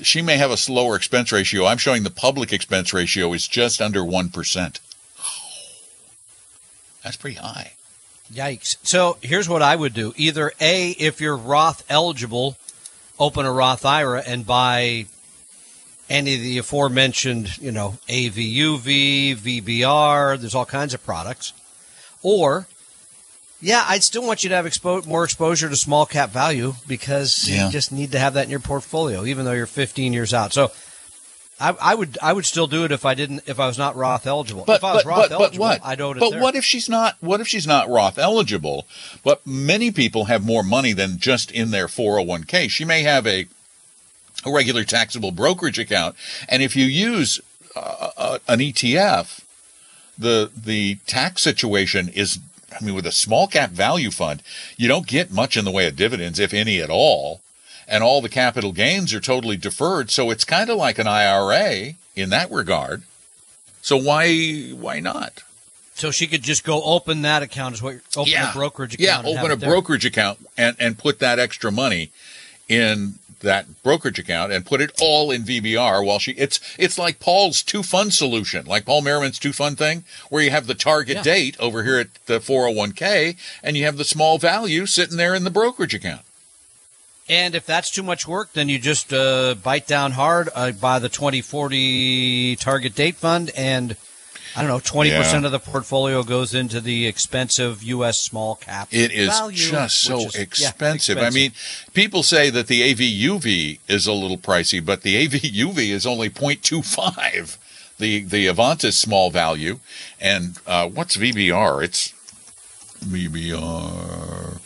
she 0.00 0.22
may 0.22 0.36
have 0.36 0.50
a 0.50 0.56
slower 0.56 0.96
expense 0.96 1.32
ratio 1.32 1.66
i'm 1.66 1.78
showing 1.78 2.02
the 2.02 2.10
public 2.10 2.52
expense 2.52 2.92
ratio 2.92 3.32
is 3.32 3.46
just 3.46 3.80
under 3.80 4.00
1% 4.00 4.80
that's 7.02 7.16
pretty 7.16 7.36
high 7.36 7.72
Yikes! 8.32 8.78
So 8.82 9.18
here's 9.20 9.48
what 9.48 9.60
I 9.60 9.76
would 9.76 9.92
do: 9.92 10.14
either 10.16 10.52
a, 10.58 10.90
if 10.92 11.20
you're 11.20 11.36
Roth 11.36 11.84
eligible, 11.90 12.56
open 13.18 13.44
a 13.44 13.52
Roth 13.52 13.84
IRA 13.84 14.22
and 14.26 14.46
buy 14.46 15.06
any 16.08 16.34
of 16.34 16.40
the 16.40 16.58
aforementioned, 16.58 17.58
you 17.58 17.72
know, 17.72 17.98
AVUV, 18.08 19.36
VBR. 19.36 20.38
There's 20.38 20.54
all 20.54 20.66
kinds 20.66 20.94
of 20.94 21.04
products. 21.04 21.52
Or, 22.22 22.66
yeah, 23.62 23.84
I'd 23.88 24.02
still 24.02 24.26
want 24.26 24.42
you 24.42 24.50
to 24.50 24.56
have 24.56 24.66
expo- 24.66 25.06
more 25.06 25.24
exposure 25.24 25.68
to 25.70 25.76
small 25.76 26.04
cap 26.04 26.30
value 26.30 26.74
because 26.86 27.48
Yeah. 27.48 27.66
you 27.66 27.72
just 27.72 27.92
need 27.92 28.12
to 28.12 28.18
have 28.18 28.34
that 28.34 28.44
in 28.44 28.50
your 28.50 28.60
portfolio, 28.60 29.24
even 29.24 29.44
though 29.46 29.52
you're 29.52 29.66
15 29.66 30.12
years 30.12 30.34
out. 30.34 30.52
So. 30.52 30.70
I, 31.60 31.76
I 31.80 31.94
would 31.94 32.18
I 32.20 32.32
would 32.32 32.44
still 32.44 32.66
do 32.66 32.84
it 32.84 32.90
if 32.90 33.04
I 33.06 33.14
didn't 33.14 33.42
if 33.46 33.60
I 33.60 33.68
was 33.68 33.78
not 33.78 33.94
Roth 33.94 34.26
eligible. 34.26 34.64
But 34.66 34.78
if 34.78 34.84
I 34.84 34.94
was 34.94 35.04
but, 35.04 35.08
Roth 35.08 35.28
but, 35.28 35.38
but 35.38 35.58
what? 35.58 35.80
I'd 35.84 36.00
own 36.00 36.16
it 36.16 36.20
but 36.20 36.30
there. 36.30 36.40
what 36.40 36.56
if 36.56 36.64
she's 36.64 36.88
not? 36.88 37.16
What 37.20 37.40
if 37.40 37.46
she's 37.46 37.68
not 37.68 37.88
Roth 37.88 38.18
eligible? 38.18 38.84
But 39.22 39.46
many 39.46 39.92
people 39.92 40.24
have 40.24 40.44
more 40.44 40.64
money 40.64 40.92
than 40.92 41.18
just 41.18 41.52
in 41.52 41.70
their 41.70 41.86
401k. 41.86 42.68
She 42.68 42.84
may 42.84 43.02
have 43.02 43.28
a 43.28 43.46
a 44.44 44.50
regular 44.50 44.82
taxable 44.82 45.30
brokerage 45.30 45.78
account, 45.78 46.16
and 46.48 46.64
if 46.64 46.74
you 46.74 46.84
use 46.86 47.40
uh, 47.76 48.10
uh, 48.16 48.38
an 48.48 48.58
ETF, 48.58 49.42
the 50.18 50.50
the 50.56 50.96
tax 51.06 51.42
situation 51.42 52.08
is. 52.08 52.38
I 52.80 52.84
mean, 52.84 52.94
with 52.94 53.06
a 53.06 53.12
small 53.12 53.46
cap 53.46 53.70
value 53.70 54.10
fund, 54.10 54.42
you 54.76 54.88
don't 54.88 55.06
get 55.06 55.30
much 55.30 55.56
in 55.56 55.64
the 55.64 55.70
way 55.70 55.86
of 55.86 55.96
dividends, 55.96 56.38
if 56.38 56.52
any 56.54 56.80
at 56.80 56.90
all. 56.90 57.40
and 57.88 58.02
all 58.04 58.22
the 58.22 58.28
capital 58.28 58.72
gains 58.72 59.12
are 59.12 59.20
totally 59.20 59.56
deferred. 59.56 60.10
So 60.10 60.30
it's 60.30 60.44
kind 60.44 60.70
of 60.70 60.76
like 60.76 60.98
an 60.98 61.06
IRA 61.08 61.94
in 62.14 62.30
that 62.30 62.50
regard. 62.50 63.02
So 63.82 63.96
why 63.96 64.70
why 64.70 65.00
not? 65.00 65.42
So 65.94 66.10
she 66.10 66.26
could 66.26 66.42
just 66.42 66.64
go 66.64 66.82
open 66.84 67.22
that 67.22 67.42
account 67.42 67.74
as 67.74 67.82
what 67.82 67.96
open 68.16 68.32
a 68.50 68.52
brokerage 68.54 68.94
account. 68.94 69.26
Yeah, 69.26 69.30
open 69.38 69.50
a 69.50 69.56
brokerage 69.56 70.06
account 70.06 70.38
and, 70.56 70.76
and 70.78 70.96
put 70.96 71.18
that 71.18 71.38
extra 71.38 71.70
money 71.72 72.10
in 72.68 73.14
that 73.42 73.82
brokerage 73.82 74.18
account 74.18 74.52
and 74.52 74.64
put 74.66 74.80
it 74.80 74.90
all 75.00 75.30
in 75.30 75.42
VBR 75.42 76.04
while 76.04 76.18
she 76.18 76.32
it's 76.32 76.58
it's 76.78 76.98
like 76.98 77.20
Paul's 77.20 77.62
two 77.62 77.82
fund 77.82 78.14
solution, 78.14 78.64
like 78.66 78.84
Paul 78.86 79.02
Merriman's 79.02 79.38
two 79.38 79.52
fund 79.52 79.78
thing, 79.78 80.04
where 80.30 80.42
you 80.42 80.50
have 80.50 80.66
the 80.66 80.74
target 80.74 81.16
Yeah. 81.18 81.22
date 81.22 81.56
over 81.60 81.82
here 81.84 81.98
at 81.98 82.08
the 82.26 82.40
401k 82.40 83.36
and 83.62 83.76
you 83.76 83.84
have 83.84 83.96
the 83.98 84.04
small 84.04 84.38
value 84.38 84.86
sitting 84.86 85.16
there 85.16 85.34
in 85.34 85.44
the 85.44 85.50
brokerage 85.50 85.94
account. 85.94 86.22
And 87.28 87.54
if 87.54 87.64
that's 87.64 87.90
too 87.90 88.02
much 88.02 88.26
work, 88.26 88.52
then 88.52 88.68
you 88.68 88.78
just 88.78 89.12
uh, 89.12 89.54
bite 89.54 89.86
down 89.86 90.12
hard, 90.12 90.48
uh, 90.54 90.72
buy 90.72 90.98
the 90.98 91.08
2040 91.08 92.56
target 92.56 92.94
date 92.94 93.14
fund, 93.16 93.50
and 93.56 93.96
I 94.54 94.60
don't 94.62 94.68
know, 94.68 94.78
20% 94.80 95.08
Yeah. 95.08 95.44
of 95.46 95.52
the 95.52 95.58
portfolio 95.58 96.22
goes 96.22 96.54
into 96.54 96.80
the 96.80 97.06
expensive 97.06 97.82
U.S. 97.82 98.18
small 98.18 98.56
cap. 98.56 98.88
It 98.90 99.10
is 99.10 99.28
value, 99.28 99.56
just 99.56 100.00
so 100.00 100.26
is- 100.26 100.34
yeah, 100.36 100.42
expensive. 100.42 101.18
I 101.18 101.30
mean, 101.30 101.52
people 101.94 102.22
say 102.22 102.50
that 102.50 102.66
the 102.66 102.82
AVUV 102.94 103.78
is 103.88 104.06
a 104.06 104.12
little 104.12 104.36
pricey, 104.38 104.84
but 104.84 105.02
the 105.02 105.26
AVUV 105.26 105.88
is 105.90 106.06
only 106.06 106.28
0.25. 106.30 107.56
The 107.98 108.24
the 108.24 108.46
Avantis 108.46 108.94
small 108.94 109.30
value, 109.30 109.78
and 110.20 110.58
uh, 110.66 110.88
what's 110.88 111.16
VBR? 111.16 111.84
It's 111.84 112.12
VBR. 113.04 114.58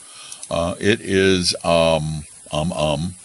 Uh, 0.50 0.74
it 0.80 1.00
is 1.00 1.54
um 1.64 2.24
um 2.52 2.72
um. 2.72 3.14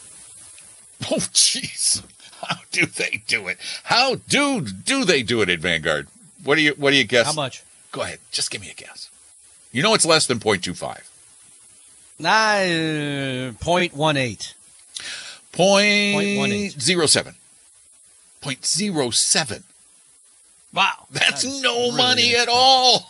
Oh 1.09 1.15
jeez, 1.33 2.03
how 2.41 2.57
do 2.71 2.85
they 2.85 3.23
do 3.27 3.47
it? 3.47 3.57
How 3.85 4.15
do 4.15 4.61
do 4.61 5.03
they 5.05 5.23
do 5.23 5.41
it 5.41 5.49
at 5.49 5.59
Vanguard? 5.59 6.07
What 6.43 6.55
do 6.55 6.61
you 6.61 6.73
what 6.77 6.91
do 6.91 6.97
you 6.97 7.03
guess? 7.03 7.27
how 7.27 7.33
much? 7.33 7.63
Go 7.91 8.01
ahead, 8.01 8.19
just 8.31 8.51
give 8.51 8.61
me 8.61 8.69
a 8.69 8.73
guess. 8.73 9.09
You 9.71 9.83
know 9.83 9.93
it's 9.93 10.05
less 10.05 10.27
than 10.27 10.39
0.25. 10.39 11.01
Nah, 12.19 12.29
uh, 12.29 13.51
0.18. 13.53 14.53
Point 15.51 16.79
zero 16.79 17.05
seven. 17.05 17.35
Point 18.41 18.65
zero 18.65 19.09
seven. 19.09 19.63
Wow. 20.73 21.07
That's, 21.11 21.43
no 21.61 21.75
really 21.75 21.97
money 21.97 22.35
at 22.35 22.47
all. 22.49 23.09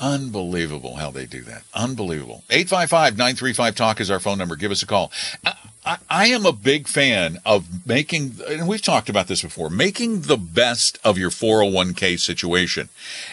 Unbelievable 0.00 0.96
how 0.96 1.10
they 1.10 1.26
do 1.26 1.42
that. 1.42 1.62
Unbelievable. 1.74 2.44
855-935-TALK 2.50 4.00
is 4.00 4.10
our 4.10 4.20
phone 4.20 4.38
number. 4.38 4.54
Give 4.56 4.70
us 4.70 4.82
a 4.82 4.86
call. 4.86 5.10
I, 5.44 5.54
I, 5.88 5.98
I 6.10 6.26
am 6.26 6.44
a 6.44 6.52
big 6.52 6.86
fan 6.86 7.38
of 7.46 7.86
making, 7.86 8.36
and 8.46 8.68
we've 8.68 8.82
talked 8.82 9.08
about 9.08 9.26
this 9.26 9.40
before, 9.40 9.70
making 9.70 10.22
the 10.22 10.36
best 10.36 10.98
of 11.02 11.16
your 11.16 11.30
401k 11.30 12.20
situation. 12.20 12.90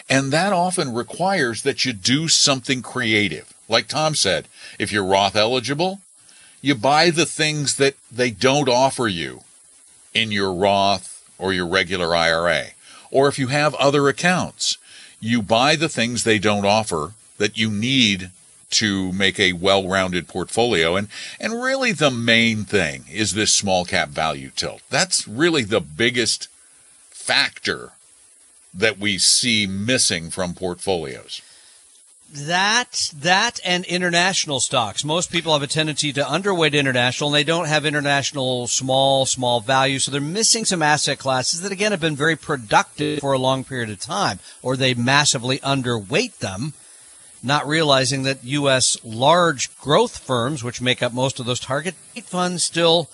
And 0.08 0.32
that 0.32 0.54
often 0.54 0.94
requires 0.94 1.62
that 1.62 1.84
you 1.84 1.92
do 1.92 2.28
something 2.28 2.80
creative. 2.80 3.52
Like 3.68 3.88
Tom 3.88 4.14
said, 4.14 4.48
if 4.78 4.90
you're 4.90 5.04
Roth 5.04 5.36
eligible, 5.36 6.00
you 6.62 6.74
buy 6.74 7.10
the 7.10 7.26
things 7.26 7.76
that 7.76 7.94
they 8.10 8.30
don't 8.30 8.70
offer 8.70 9.06
you 9.06 9.42
in 10.14 10.32
your 10.32 10.54
Roth 10.54 11.28
or 11.38 11.52
your 11.52 11.66
regular 11.66 12.16
IRA. 12.16 12.68
Or 13.10 13.28
if 13.28 13.38
you 13.38 13.48
have 13.48 13.74
other 13.74 14.08
accounts, 14.08 14.78
you 15.20 15.42
buy 15.42 15.76
the 15.76 15.90
things 15.90 16.24
they 16.24 16.38
don't 16.38 16.64
offer 16.64 17.12
that 17.36 17.58
you 17.58 17.70
need 17.70 18.30
to 18.70 19.12
make 19.12 19.38
a 19.38 19.52
well-rounded 19.52 20.28
portfolio. 20.28 20.96
And, 20.96 21.08
and 21.40 21.62
really 21.62 21.92
the 21.92 22.10
main 22.10 22.64
thing 22.64 23.04
is 23.10 23.32
this 23.32 23.54
small 23.54 23.84
cap 23.84 24.08
value 24.08 24.50
tilt. 24.54 24.82
That's 24.90 25.26
really 25.28 25.62
the 25.62 25.80
biggest 25.80 26.48
factor 27.10 27.92
that 28.74 28.98
we 28.98 29.18
see 29.18 29.66
missing 29.66 30.30
from 30.30 30.54
portfolios. 30.54 31.42
That 32.32 33.12
that 33.16 33.60
and 33.64 33.84
international 33.84 34.58
stocks. 34.58 35.04
Most 35.04 35.30
people 35.30 35.52
have 35.52 35.62
a 35.62 35.68
tendency 35.68 36.12
to 36.12 36.22
underweight 36.22 36.72
international, 36.72 37.30
and 37.30 37.36
they 37.36 37.44
don't 37.44 37.68
have 37.68 37.86
international 37.86 38.66
small 38.66 39.26
small 39.26 39.60
value, 39.60 40.00
so 40.00 40.10
they're 40.10 40.20
missing 40.20 40.64
some 40.64 40.82
asset 40.82 41.20
classes 41.20 41.60
that 41.62 41.70
again 41.70 41.92
have 41.92 42.00
been 42.00 42.16
very 42.16 42.34
productive 42.34 43.20
for 43.20 43.32
a 43.32 43.38
long 43.38 43.62
period 43.62 43.90
of 43.90 44.00
time, 44.00 44.40
or 44.60 44.76
they 44.76 44.92
massively 44.92 45.58
underweight 45.60 46.38
them, 46.38 46.74
not 47.46 47.66
realizing 47.66 48.24
that 48.24 48.42
U.S. 48.44 48.98
large 49.04 49.74
growth 49.78 50.18
firms, 50.18 50.64
which 50.64 50.80
make 50.80 51.02
up 51.02 51.14
most 51.14 51.38
of 51.38 51.46
those 51.46 51.60
target 51.60 51.94
funds, 52.24 52.64
still 52.64 53.08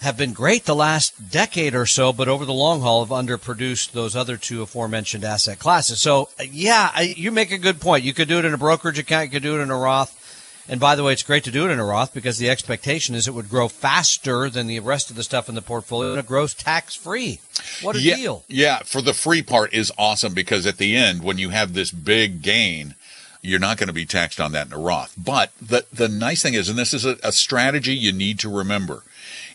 have 0.00 0.16
been 0.16 0.32
great 0.32 0.64
the 0.64 0.74
last 0.74 1.30
decade 1.30 1.74
or 1.74 1.86
so, 1.86 2.12
but 2.12 2.28
over 2.28 2.44
the 2.44 2.52
long 2.52 2.80
haul 2.80 3.04
have 3.04 3.26
underproduced 3.26 3.92
those 3.92 4.14
other 4.14 4.36
two 4.36 4.62
aforementioned 4.62 5.24
asset 5.24 5.58
classes. 5.58 6.00
So, 6.00 6.28
uh, 6.38 6.44
yeah, 6.50 7.00
you 7.00 7.30
make 7.30 7.50
a 7.50 7.58
good 7.58 7.80
point. 7.80 8.04
You 8.04 8.12
could 8.12 8.28
do 8.28 8.38
it 8.38 8.44
in 8.44 8.52
a 8.52 8.58
brokerage 8.58 8.98
account, 8.98 9.26
you 9.26 9.30
could 9.30 9.42
do 9.42 9.58
it 9.58 9.62
in 9.62 9.70
a 9.70 9.76
Roth. 9.76 10.24
And 10.68 10.80
by 10.80 10.96
the 10.96 11.04
way, 11.04 11.12
it's 11.12 11.22
great 11.22 11.44
to 11.44 11.52
do 11.52 11.68
it 11.68 11.70
in 11.70 11.78
a 11.78 11.84
Roth 11.84 12.12
because 12.12 12.38
the 12.38 12.50
expectation 12.50 13.14
is 13.14 13.28
it 13.28 13.34
would 13.34 13.48
grow 13.48 13.68
faster 13.68 14.50
than 14.50 14.66
the 14.66 14.80
rest 14.80 15.10
of 15.10 15.16
the 15.16 15.22
stuff 15.22 15.48
in 15.48 15.54
the 15.54 15.62
portfolio 15.62 16.10
and 16.10 16.18
it 16.18 16.26
grows 16.26 16.54
tax 16.54 16.96
free. 16.96 17.38
What 17.82 17.94
a 17.94 18.00
yeah, 18.00 18.16
deal. 18.16 18.44
Yeah, 18.48 18.80
for 18.80 19.00
the 19.00 19.14
free 19.14 19.42
part 19.42 19.72
is 19.72 19.92
awesome 19.96 20.34
because 20.34 20.66
at 20.66 20.78
the 20.78 20.96
end, 20.96 21.22
when 21.22 21.38
you 21.38 21.50
have 21.50 21.72
this 21.72 21.92
big 21.92 22.42
gain, 22.42 22.96
you're 23.42 23.60
not 23.60 23.78
going 23.78 23.88
to 23.88 23.92
be 23.92 24.06
taxed 24.06 24.40
on 24.40 24.52
that 24.52 24.66
in 24.66 24.72
a 24.72 24.78
Roth. 24.78 25.14
But 25.16 25.52
the, 25.60 25.84
the 25.92 26.08
nice 26.08 26.42
thing 26.42 26.54
is, 26.54 26.68
and 26.68 26.78
this 26.78 26.94
is 26.94 27.04
a, 27.04 27.18
a 27.22 27.32
strategy 27.32 27.94
you 27.94 28.12
need 28.12 28.38
to 28.40 28.48
remember, 28.48 29.02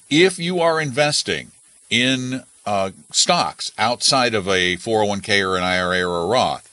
if 0.09 0.39
you 0.39 0.59
are 0.59 0.79
investing 0.79 1.51
in 1.89 2.43
uh, 2.65 2.91
stocks 3.11 3.71
outside 3.77 4.33
of 4.33 4.47
a 4.47 4.77
401k 4.77 5.47
or 5.47 5.57
an 5.57 5.63
IRA 5.63 6.03
or 6.07 6.23
a 6.23 6.27
Roth, 6.27 6.67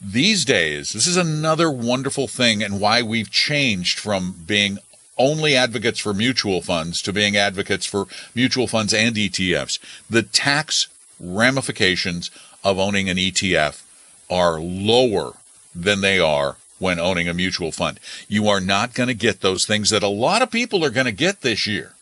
these 0.00 0.44
days, 0.44 0.92
this 0.92 1.06
is 1.06 1.16
another 1.16 1.70
wonderful 1.70 2.26
thing 2.26 2.62
and 2.62 2.80
why 2.80 3.02
we've 3.02 3.30
changed 3.30 3.98
from 3.98 4.34
being 4.46 4.78
only 5.18 5.54
advocates 5.54 5.98
for 5.98 6.14
mutual 6.14 6.62
funds 6.62 7.02
to 7.02 7.12
being 7.12 7.36
advocates 7.36 7.84
for 7.84 8.06
mutual 8.34 8.66
funds 8.66 8.94
and 8.94 9.16
ETFs. 9.16 9.78
The 10.08 10.22
tax 10.22 10.88
ramifications 11.20 12.30
of 12.64 12.78
owning 12.78 13.10
an 13.10 13.18
ETF 13.18 13.82
are 14.30 14.58
lower 14.58 15.34
than 15.74 16.00
they 16.00 16.18
are 16.18 16.56
when 16.78 16.98
owning 16.98 17.28
a 17.28 17.34
mutual 17.34 17.70
fund. 17.72 18.00
You 18.26 18.48
are 18.48 18.60
not 18.60 18.94
going 18.94 19.08
to 19.08 19.14
get 19.14 19.40
those 19.40 19.66
things 19.66 19.90
that 19.90 20.02
a 20.02 20.08
lot 20.08 20.42
of 20.42 20.50
people 20.50 20.84
are 20.84 20.90
going 20.90 21.06
to 21.06 21.12
get 21.12 21.42
this 21.42 21.66
year. 21.66 21.92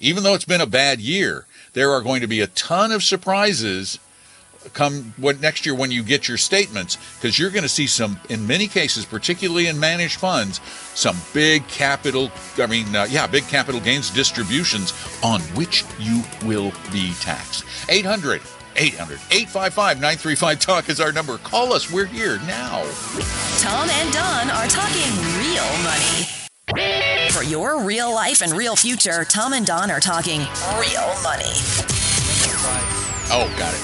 Even 0.00 0.22
though 0.22 0.34
it's 0.34 0.44
been 0.44 0.60
a 0.60 0.66
bad 0.66 1.00
year, 1.00 1.46
there 1.72 1.90
are 1.90 2.00
going 2.00 2.20
to 2.20 2.26
be 2.26 2.40
a 2.40 2.46
ton 2.46 2.92
of 2.92 3.02
surprises 3.02 3.98
come 4.72 5.12
what 5.18 5.40
next 5.40 5.66
year 5.66 5.74
when 5.74 5.90
you 5.90 6.02
get 6.02 6.26
your 6.26 6.38
statements 6.38 6.96
because 7.16 7.38
you're 7.38 7.50
going 7.50 7.62
to 7.64 7.68
see 7.68 7.86
some 7.86 8.18
in 8.30 8.46
many 8.46 8.66
cases 8.66 9.04
particularly 9.04 9.66
in 9.66 9.78
managed 9.78 10.18
funds 10.18 10.60
some 10.94 11.16
big 11.34 11.66
capital 11.68 12.30
i 12.56 12.66
mean 12.66 12.96
uh, 12.96 13.06
yeah 13.10 13.26
big 13.26 13.46
capital 13.48 13.80
gains 13.80 14.10
distributions 14.10 14.94
on 15.22 15.40
which 15.54 15.84
you 15.98 16.22
will 16.46 16.72
be 16.92 17.12
taxed 17.20 17.64
800 17.90 18.40
800 18.76 19.20
855 19.30 19.96
935 19.96 20.58
talk 20.58 20.88
is 20.88 21.00
our 21.00 21.12
number 21.12 21.38
call 21.38 21.72
us 21.72 21.90
we're 21.90 22.06
here 22.06 22.38
now 22.46 22.84
Tom 23.64 23.88
and 23.88 24.12
Don 24.12 24.50
are 24.50 24.66
talking 24.66 25.10
real 25.38 25.64
money. 25.84 27.30
For 27.30 27.42
your 27.42 27.82
real 27.82 28.12
life 28.12 28.42
and 28.42 28.52
real 28.52 28.76
future, 28.76 29.24
Tom 29.24 29.54
and 29.54 29.64
Don 29.64 29.90
are 29.90 30.00
talking 30.00 30.40
real 30.40 31.08
money. 31.22 31.54
Oh, 33.30 33.50
got 33.56 33.72
it. 33.72 33.80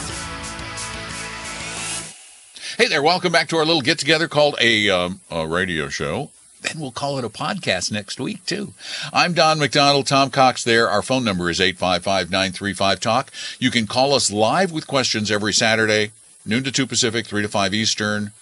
Hey 2.77 2.89
there, 2.89 3.03
welcome 3.03 3.33
back 3.33 3.49
to 3.49 3.57
our 3.57 3.65
little 3.65 3.81
get 3.81 3.99
together 3.99 4.29
called 4.29 4.57
a, 4.61 4.91
um, 4.91 5.21
a 5.31 5.47
radio 5.47 5.89
show. 5.89 6.31
Then 6.63 6.79
we'll 6.79 6.91
call 6.91 7.19
it 7.19 7.25
a 7.25 7.31
podcast 7.31 7.91
next 7.91 8.21
week, 8.21 8.45
too. 8.45 8.75
I'm 9.13 9.33
Don 9.33 9.59
McDonald, 9.59 10.07
Tom 10.07 10.31
Cock 10.31 10.61
there. 10.61 10.91
Our 10.91 11.03
phone 11.03 11.25
number 11.25 11.49
is 11.49 11.61
855 11.61 12.31
935 12.31 13.01
Talk. 13.01 13.33
You 13.59 13.71
can 13.71 13.87
call 13.87 14.13
us 14.13 14.31
live 14.31 14.71
with 14.71 14.87
questions 14.87 15.31
every 15.31 15.55
Saturday, 15.55 16.13
noon 16.45 16.65
to 16.65 16.73
2 16.73 16.87
Pacific, 16.87 17.27
3 17.27 17.43
to 17.43 17.49
5 17.49 17.73
Eastern, 17.73 18.33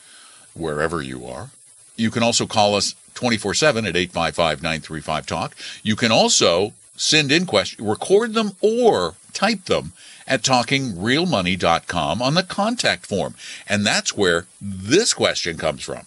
wherever 0.54 1.00
you 1.00 1.26
are. 1.26 1.50
You 1.96 2.10
can 2.10 2.22
also 2.22 2.46
call 2.46 2.75
us 2.75 2.94
24 3.14 3.54
7 3.54 3.84
at 3.87 3.96
855 3.96 4.62
935 4.62 5.26
Talk. 5.26 5.56
You 5.82 5.96
can 5.96 6.10
also 6.10 6.72
send 6.96 7.30
in 7.30 7.46
questions, 7.46 7.87
record 7.87 8.34
them, 8.34 8.52
or 8.60 9.14
type 9.32 9.64
them 9.66 9.92
at 10.26 10.42
talkingrealmoney.com 10.42 12.20
on 12.20 12.34
the 12.34 12.42
contact 12.42 13.06
form. 13.06 13.34
And 13.68 13.87
that's 13.87 14.16
where 14.16 14.46
this 14.60 15.14
question 15.14 15.56
comes 15.56 15.82
from. 15.82 16.02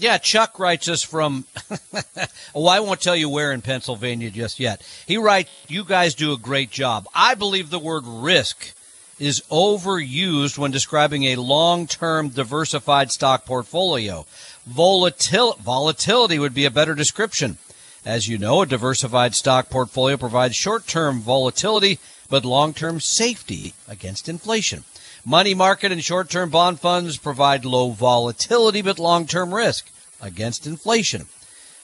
Yeah, 0.00 0.18
Chuck 0.18 0.60
writes 0.60 0.88
us 0.88 1.02
from. 1.02 1.44
oh, 2.54 2.68
I 2.68 2.78
won't 2.78 3.00
tell 3.00 3.16
you 3.16 3.28
where 3.28 3.50
in 3.50 3.62
Pennsylvania 3.62 4.30
just 4.30 4.60
yet. 4.60 4.80
He 5.06 5.16
writes, 5.16 5.50
"You 5.66 5.82
guys 5.82 6.14
do 6.14 6.32
a 6.32 6.38
great 6.38 6.70
job. 6.70 7.08
I 7.12 7.34
believe 7.34 7.68
the 7.68 7.80
word 7.80 8.04
risk 8.06 8.74
is 9.18 9.42
overused 9.50 10.56
when 10.56 10.70
describing 10.70 11.24
a 11.24 11.34
long-term 11.34 12.28
diversified 12.28 13.10
stock 13.10 13.44
portfolio. 13.44 14.24
Volatil- 14.70 15.58
volatility 15.58 16.38
would 16.38 16.54
be 16.54 16.64
a 16.64 16.70
better 16.70 16.94
description. 16.94 17.58
As 18.04 18.28
you 18.28 18.38
know, 18.38 18.62
a 18.62 18.66
diversified 18.66 19.34
stock 19.34 19.68
portfolio 19.68 20.16
provides 20.16 20.54
short-term 20.54 21.20
volatility, 21.20 21.98
but 22.30 22.44
long-term 22.44 23.00
safety 23.00 23.74
against 23.88 24.28
inflation. 24.28 24.84
Money 25.24 25.54
market 25.54 25.92
and 25.92 26.02
short-term 26.02 26.50
bond 26.50 26.80
funds 26.80 27.16
provide 27.16 27.64
low 27.64 27.90
volatility, 27.90 28.82
but 28.82 28.98
long-term 28.98 29.54
risk 29.54 29.90
against 30.20 30.66
inflation. 30.66 31.26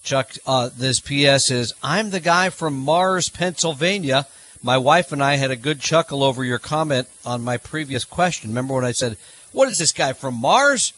Chuck, 0.03 0.33
uh, 0.47 0.71
this 0.77 1.01
PS 1.01 1.51
is, 1.51 1.73
I'm 1.83 2.11
the 2.11 2.21
guy 2.21 2.51
from 2.51 2.79
Mars, 2.79 3.29
Pennsylvania. 3.29 4.27
My 4.63 4.79
wife 4.79 5.13
and 5.13 5.23
I 5.23 5.37
had 5.37 5.51
a 5.51 5.57
good 5.57 5.81
chuckle 5.81 6.23
over 6.23 6.45
your 6.45 6.59
comment 6.59 7.09
on 7.25 7.43
my 7.43 7.57
previous 7.57 8.05
question. 8.05 8.51
Remember 8.51 8.75
when 8.75 8.85
I 8.85 8.93
said, 8.93 9.17
what 9.53 9.69
is 9.69 9.79
this 9.79 9.93
guy 9.93 10.13
from 10.13 10.35
Mars? 10.35 10.93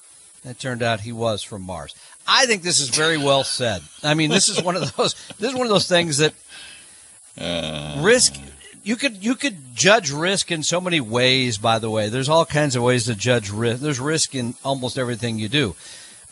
It 0.44 0.58
turned 0.58 0.82
out 0.82 1.00
he 1.00 1.12
was 1.12 1.42
from 1.42 1.62
Mars. 1.62 1.94
I 2.26 2.46
think 2.46 2.62
this 2.62 2.78
is 2.80 2.88
very 2.88 3.16
well 3.16 3.44
said. 3.44 3.82
I 4.02 4.14
mean, 4.14 4.30
this 4.30 4.48
is 4.48 4.62
one 4.62 4.76
of 4.76 4.96
those. 4.96 5.14
This 5.38 5.50
is 5.52 5.56
one 5.56 5.66
of 5.66 5.72
those 5.72 5.88
things 5.88 6.18
that 6.18 6.34
uh, 7.38 8.00
risk. 8.02 8.34
You 8.86 8.94
could 8.94 9.24
you 9.24 9.34
could 9.34 9.74
judge 9.74 10.12
risk 10.12 10.52
in 10.52 10.62
so 10.62 10.80
many 10.80 11.00
ways. 11.00 11.58
By 11.58 11.80
the 11.80 11.90
way, 11.90 12.08
there's 12.08 12.28
all 12.28 12.46
kinds 12.46 12.76
of 12.76 12.84
ways 12.84 13.06
to 13.06 13.16
judge 13.16 13.50
risk. 13.50 13.82
There's 13.82 13.98
risk 13.98 14.32
in 14.36 14.54
almost 14.64 14.96
everything 14.96 15.40
you 15.40 15.48
do, 15.48 15.74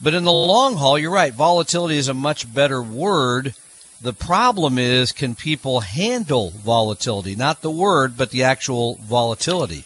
but 0.00 0.14
in 0.14 0.22
the 0.22 0.32
long 0.32 0.76
haul, 0.76 0.96
you're 0.96 1.10
right. 1.10 1.34
Volatility 1.34 1.96
is 1.96 2.06
a 2.06 2.14
much 2.14 2.54
better 2.54 2.80
word. 2.80 3.54
The 4.00 4.12
problem 4.12 4.78
is, 4.78 5.10
can 5.10 5.34
people 5.34 5.80
handle 5.80 6.50
volatility? 6.50 7.34
Not 7.34 7.60
the 7.60 7.72
word, 7.72 8.16
but 8.16 8.30
the 8.30 8.44
actual 8.44 9.00
volatility. 9.02 9.82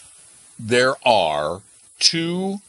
There 0.58 0.96
are 1.06 1.62
two 1.98 2.60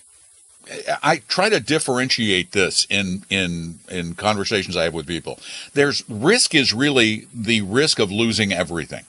I 1.04 1.24
try 1.28 1.50
to 1.50 1.60
differentiate 1.60 2.54
this 2.54 2.88
in 2.90 3.26
in 3.30 3.80
in 3.90 4.14
conversations 4.14 4.78
I 4.78 4.84
have 4.86 4.94
with 4.94 5.08
people. 5.08 5.40
There's 5.74 6.10
risk 6.10 6.56
is 6.56 6.72
really 6.72 7.28
the 7.34 7.64
risk 7.64 8.00
of 8.00 8.14
losing 8.14 8.54
everything. 8.54 9.04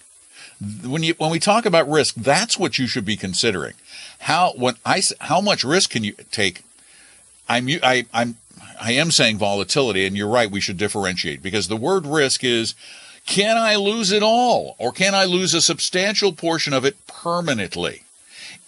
When 0.84 1.02
you 1.02 1.14
when 1.14 1.30
we 1.30 1.38
talk 1.38 1.64
about 1.64 1.88
risk, 1.88 2.14
that's 2.14 2.58
what 2.58 2.78
you 2.78 2.86
should 2.86 3.04
be 3.04 3.16
considering. 3.16 3.74
How 4.20 4.52
when 4.52 4.74
I 4.84 5.02
how 5.20 5.40
much 5.40 5.64
risk 5.64 5.90
can 5.90 6.04
you 6.04 6.14
take? 6.30 6.62
I'm 7.48 7.68
I 7.82 8.06
I'm 8.12 8.36
I 8.80 8.92
am 8.92 9.10
saying 9.10 9.38
volatility, 9.38 10.06
and 10.06 10.16
you're 10.16 10.28
right. 10.28 10.50
We 10.50 10.60
should 10.60 10.76
differentiate 10.76 11.42
because 11.42 11.68
the 11.68 11.76
word 11.76 12.06
risk 12.06 12.44
is 12.44 12.74
can 13.26 13.56
I 13.56 13.76
lose 13.76 14.12
it 14.12 14.22
all 14.22 14.76
or 14.78 14.92
can 14.92 15.14
I 15.14 15.24
lose 15.24 15.54
a 15.54 15.60
substantial 15.60 16.32
portion 16.32 16.72
of 16.72 16.84
it 16.84 16.96
permanently? 17.06 18.04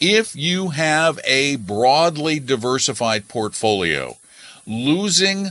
if 0.02 0.34
you 0.34 0.70
have 0.70 1.20
a 1.24 1.54
broadly 1.56 2.40
diversified 2.40 3.28
portfolio, 3.28 4.16
losing 4.66 5.50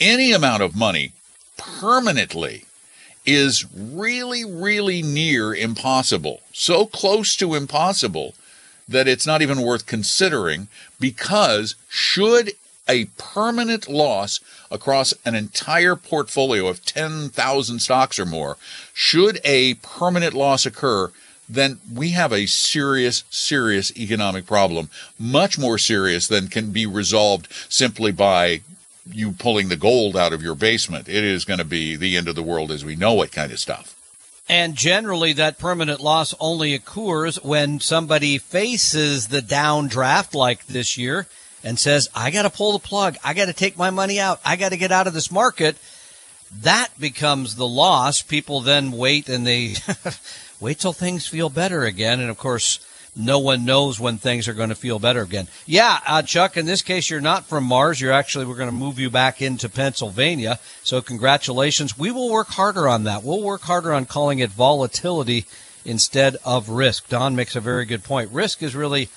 any 0.00 0.32
amount 0.32 0.60
of 0.60 0.74
money 0.74 1.12
permanently 1.56 2.64
is 3.24 3.66
really, 3.74 4.44
really 4.44 5.02
near 5.02 5.54
impossible. 5.54 6.40
So 6.52 6.86
close 6.86 7.36
to 7.36 7.54
impossible 7.54 8.34
that 8.88 9.08
it's 9.08 9.26
not 9.26 9.42
even 9.42 9.62
worth 9.62 9.86
considering 9.86 10.68
because 10.98 11.76
should 11.88 12.52
a 12.88 13.04
permanent 13.16 13.88
loss 13.88 14.40
across 14.70 15.14
an 15.24 15.34
entire 15.34 15.94
portfolio 15.94 16.66
of 16.66 16.84
10,000 16.84 17.78
stocks 17.78 18.18
or 18.18 18.26
more, 18.26 18.56
should 18.92 19.40
a 19.44 19.74
permanent 19.74 20.34
loss 20.34 20.66
occur, 20.66 21.12
then 21.48 21.78
we 21.92 22.10
have 22.10 22.32
a 22.32 22.46
serious, 22.46 23.24
serious 23.30 23.96
economic 23.96 24.46
problem, 24.46 24.88
much 25.18 25.58
more 25.58 25.78
serious 25.78 26.26
than 26.26 26.48
can 26.48 26.72
be 26.72 26.86
resolved 26.86 27.46
simply 27.68 28.10
by 28.10 28.62
you 29.10 29.32
pulling 29.32 29.68
the 29.68 29.76
gold 29.76 30.16
out 30.16 30.32
of 30.32 30.42
your 30.42 30.54
basement. 30.54 31.08
It 31.08 31.24
is 31.24 31.44
going 31.44 31.58
to 31.58 31.64
be 31.64 31.96
the 31.96 32.16
end 32.16 32.28
of 32.28 32.34
the 32.34 32.42
world 32.42 32.70
as 32.70 32.84
we 32.84 32.96
know 32.96 33.22
it 33.22 33.32
kind 33.32 33.52
of 33.52 33.58
stuff. 33.58 33.96
And 34.48 34.74
generally, 34.74 35.32
that 35.34 35.58
permanent 35.58 36.00
loss 36.00 36.34
only 36.40 36.74
occurs 36.74 37.36
when 37.42 37.80
somebody 37.80 38.38
faces 38.38 39.28
the 39.28 39.40
downdraft 39.40 40.34
like 40.34 40.66
this 40.66 40.98
year 40.98 41.26
and 41.64 41.78
says, 41.78 42.08
I 42.14 42.30
got 42.30 42.42
to 42.42 42.50
pull 42.50 42.72
the 42.72 42.78
plug. 42.78 43.16
I 43.24 43.34
got 43.34 43.46
to 43.46 43.52
take 43.52 43.78
my 43.78 43.90
money 43.90 44.18
out. 44.18 44.40
I 44.44 44.56
got 44.56 44.70
to 44.70 44.76
get 44.76 44.92
out 44.92 45.06
of 45.06 45.14
this 45.14 45.30
market. 45.30 45.76
That 46.60 46.88
becomes 46.98 47.54
the 47.54 47.66
loss. 47.66 48.20
People 48.20 48.60
then 48.60 48.90
wait 48.92 49.28
and 49.28 49.46
they 49.46 49.76
wait 50.60 50.80
till 50.80 50.92
things 50.92 51.26
feel 51.26 51.48
better 51.48 51.84
again. 51.84 52.20
And 52.20 52.28
of 52.28 52.36
course, 52.36 52.80
no 53.14 53.38
one 53.38 53.64
knows 53.64 54.00
when 54.00 54.16
things 54.16 54.48
are 54.48 54.54
going 54.54 54.70
to 54.70 54.74
feel 54.74 54.98
better 54.98 55.20
again. 55.20 55.48
Yeah, 55.66 56.00
uh, 56.06 56.22
Chuck, 56.22 56.56
in 56.56 56.64
this 56.64 56.80
case, 56.80 57.10
you're 57.10 57.20
not 57.20 57.44
from 57.44 57.64
Mars. 57.64 58.00
You're 58.00 58.12
actually, 58.12 58.46
we're 58.46 58.56
going 58.56 58.70
to 58.70 58.74
move 58.74 58.98
you 58.98 59.10
back 59.10 59.42
into 59.42 59.68
Pennsylvania. 59.68 60.58
So 60.82 61.02
congratulations. 61.02 61.98
We 61.98 62.10
will 62.10 62.30
work 62.30 62.48
harder 62.48 62.88
on 62.88 63.04
that. 63.04 63.22
We'll 63.22 63.42
work 63.42 63.62
harder 63.62 63.92
on 63.92 64.06
calling 64.06 64.38
it 64.38 64.50
volatility 64.50 65.44
instead 65.84 66.36
of 66.44 66.70
risk. 66.70 67.08
Don 67.08 67.36
makes 67.36 67.54
a 67.54 67.60
very 67.60 67.84
good 67.84 68.02
point. 68.02 68.30
Risk 68.30 68.62
is 68.62 68.74
really 68.74 69.10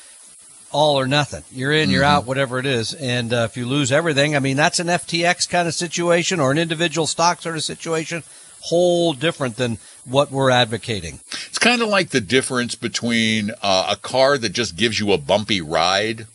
all 0.71 0.99
or 0.99 1.07
nothing. 1.07 1.43
You're 1.51 1.71
in, 1.71 1.89
you're 1.89 2.03
mm-hmm. 2.03 2.17
out, 2.17 2.25
whatever 2.25 2.59
it 2.59 2.65
is. 2.65 2.93
And 2.93 3.31
uh, 3.31 3.47
if 3.49 3.55
you 3.55 3.65
lose 3.65 3.93
everything, 3.93 4.35
I 4.35 4.39
mean, 4.39 4.57
that's 4.57 4.81
an 4.81 4.87
FTX 4.87 5.49
kind 5.49 5.69
of 5.69 5.73
situation 5.73 6.41
or 6.41 6.51
an 6.51 6.57
individual 6.57 7.07
stock 7.07 7.41
sort 7.41 7.55
of 7.55 7.63
situation 7.63 8.23
whole 8.65 9.13
different 9.13 9.57
than 9.57 9.77
what 10.05 10.31
we're 10.31 10.51
advocating. 10.51 11.19
It's 11.47 11.59
kind 11.59 11.81
of 11.81 11.89
like 11.89 12.09
the 12.09 12.21
difference 12.21 12.75
between 12.75 13.51
uh, 13.61 13.87
a 13.89 13.95
car 13.95 14.37
that 14.37 14.49
just 14.49 14.75
gives 14.75 14.99
you 14.99 15.11
a 15.11 15.17
bumpy 15.17 15.61
ride 15.61 16.27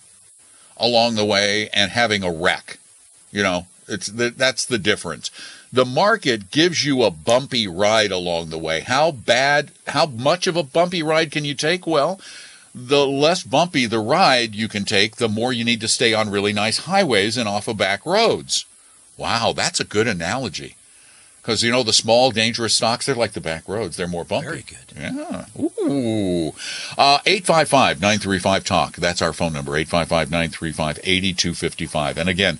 along 0.76 1.14
the 1.14 1.24
way 1.24 1.68
and 1.70 1.90
having 1.90 2.22
a 2.22 2.32
wreck. 2.32 2.78
You 3.30 3.42
know, 3.42 3.66
it's 3.86 4.06
the, 4.06 4.30
that's 4.30 4.64
the 4.64 4.78
difference. 4.78 5.30
The 5.72 5.84
market 5.84 6.50
gives 6.50 6.84
you 6.84 7.04
a 7.04 7.12
bumpy 7.12 7.68
ride 7.68 8.10
along 8.10 8.50
the 8.50 8.58
way. 8.58 8.80
How 8.80 9.12
bad, 9.12 9.70
how 9.88 10.06
much 10.06 10.48
of 10.48 10.56
a 10.56 10.64
bumpy 10.64 11.02
ride 11.02 11.30
can 11.30 11.44
you 11.44 11.54
take? 11.54 11.86
Well, 11.86 12.20
the 12.74 13.06
less 13.06 13.44
bumpy 13.44 13.86
the 13.86 14.00
ride 14.00 14.54
you 14.54 14.68
can 14.68 14.84
take, 14.84 15.16
the 15.16 15.28
more 15.28 15.52
you 15.52 15.64
need 15.64 15.80
to 15.80 15.88
stay 15.88 16.12
on 16.12 16.30
really 16.30 16.52
nice 16.52 16.78
highways 16.78 17.36
and 17.36 17.48
off 17.48 17.68
of 17.68 17.76
back 17.76 18.04
roads. 18.04 18.64
Wow, 19.16 19.52
that's 19.52 19.80
a 19.80 19.84
good 19.84 20.08
analogy. 20.08 20.76
Because, 21.40 21.62
you 21.62 21.70
know, 21.70 21.82
the 21.82 21.92
small, 21.92 22.30
dangerous 22.30 22.74
stocks, 22.74 23.06
they're 23.06 23.14
like 23.14 23.32
the 23.32 23.40
back 23.40 23.66
roads. 23.66 23.96
They're 23.96 24.06
more 24.06 24.24
bumpy. 24.24 24.46
Very 24.46 24.62
good. 24.62 24.92
Yeah. 24.96 25.46
Ooh. 25.58 26.48
Uh, 26.98 27.18
855 27.24 28.00
935 28.00 28.64
Talk. 28.64 28.96
That's 28.96 29.22
our 29.22 29.32
phone 29.32 29.52
number, 29.54 29.74
855 29.76 30.30
935 30.30 30.98
8255. 31.02 32.18
And 32.18 32.28
again, 32.28 32.58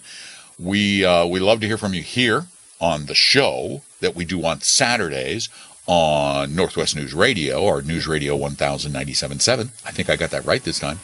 we, 0.58 1.04
uh, 1.04 1.26
we 1.26 1.40
love 1.40 1.60
to 1.60 1.66
hear 1.66 1.76
from 1.76 1.92
you 1.94 2.02
here 2.02 2.46
on 2.80 3.06
the 3.06 3.14
show 3.14 3.82
that 4.00 4.14
we 4.16 4.24
do 4.24 4.44
on 4.44 4.60
Saturdays 4.62 5.50
on 5.86 6.54
Northwest 6.54 6.96
News 6.96 7.12
Radio 7.12 7.62
or 7.62 7.82
News 7.82 8.06
Radio 8.06 8.36
1097.7. 8.38 9.60
I 9.84 9.90
think 9.90 10.08
I 10.08 10.16
got 10.16 10.30
that 10.30 10.44
right 10.46 10.62
this 10.62 10.78
time, 10.78 11.00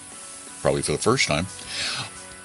probably 0.62 0.82
for 0.82 0.92
the 0.92 0.98
first 0.98 1.26
time. 1.28 1.46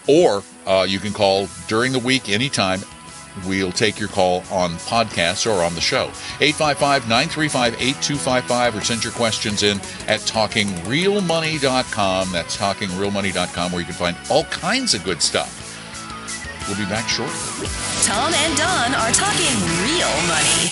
Or 0.08 0.44
uh, 0.66 0.86
you 0.90 1.00
can 1.00 1.14
call 1.14 1.48
during 1.68 1.92
the 1.92 2.00
week 2.00 2.30
anytime 2.30 2.82
We'll 3.46 3.72
take 3.72 4.00
your 4.00 4.10
call 4.10 4.44
on 4.52 4.72
podcasts 4.74 5.50
or 5.50 5.64
on 5.64 5.76
the 5.76 5.82
show. 5.82 6.06
855 6.40 7.08
935 7.08 7.74
8255 7.76 8.76
or 8.76 8.82
send 8.82 9.04
your 9.04 9.14
questions 9.14 9.64
in 9.64 9.78
at 10.08 10.20
talkingrealmoney.com. 10.22 12.32
That's 12.32 12.58
talkingrealmoney.com 12.58 13.72
where 13.72 13.82
you 13.82 13.86
can 13.86 13.96
find 13.96 14.18
all 14.30 14.44
kinds 14.46 14.94
of 14.94 15.04
good 15.04 15.22
stuff. 15.22 15.58
We'll 16.68 16.78
be 16.78 16.86
back 16.86 17.10
shortly. 17.10 17.68
Tom 18.04 18.34
and 18.34 18.56
Don 18.58 18.94
are 18.94 19.12
talking 19.12 19.56
real 19.84 20.12
money. 20.28 20.72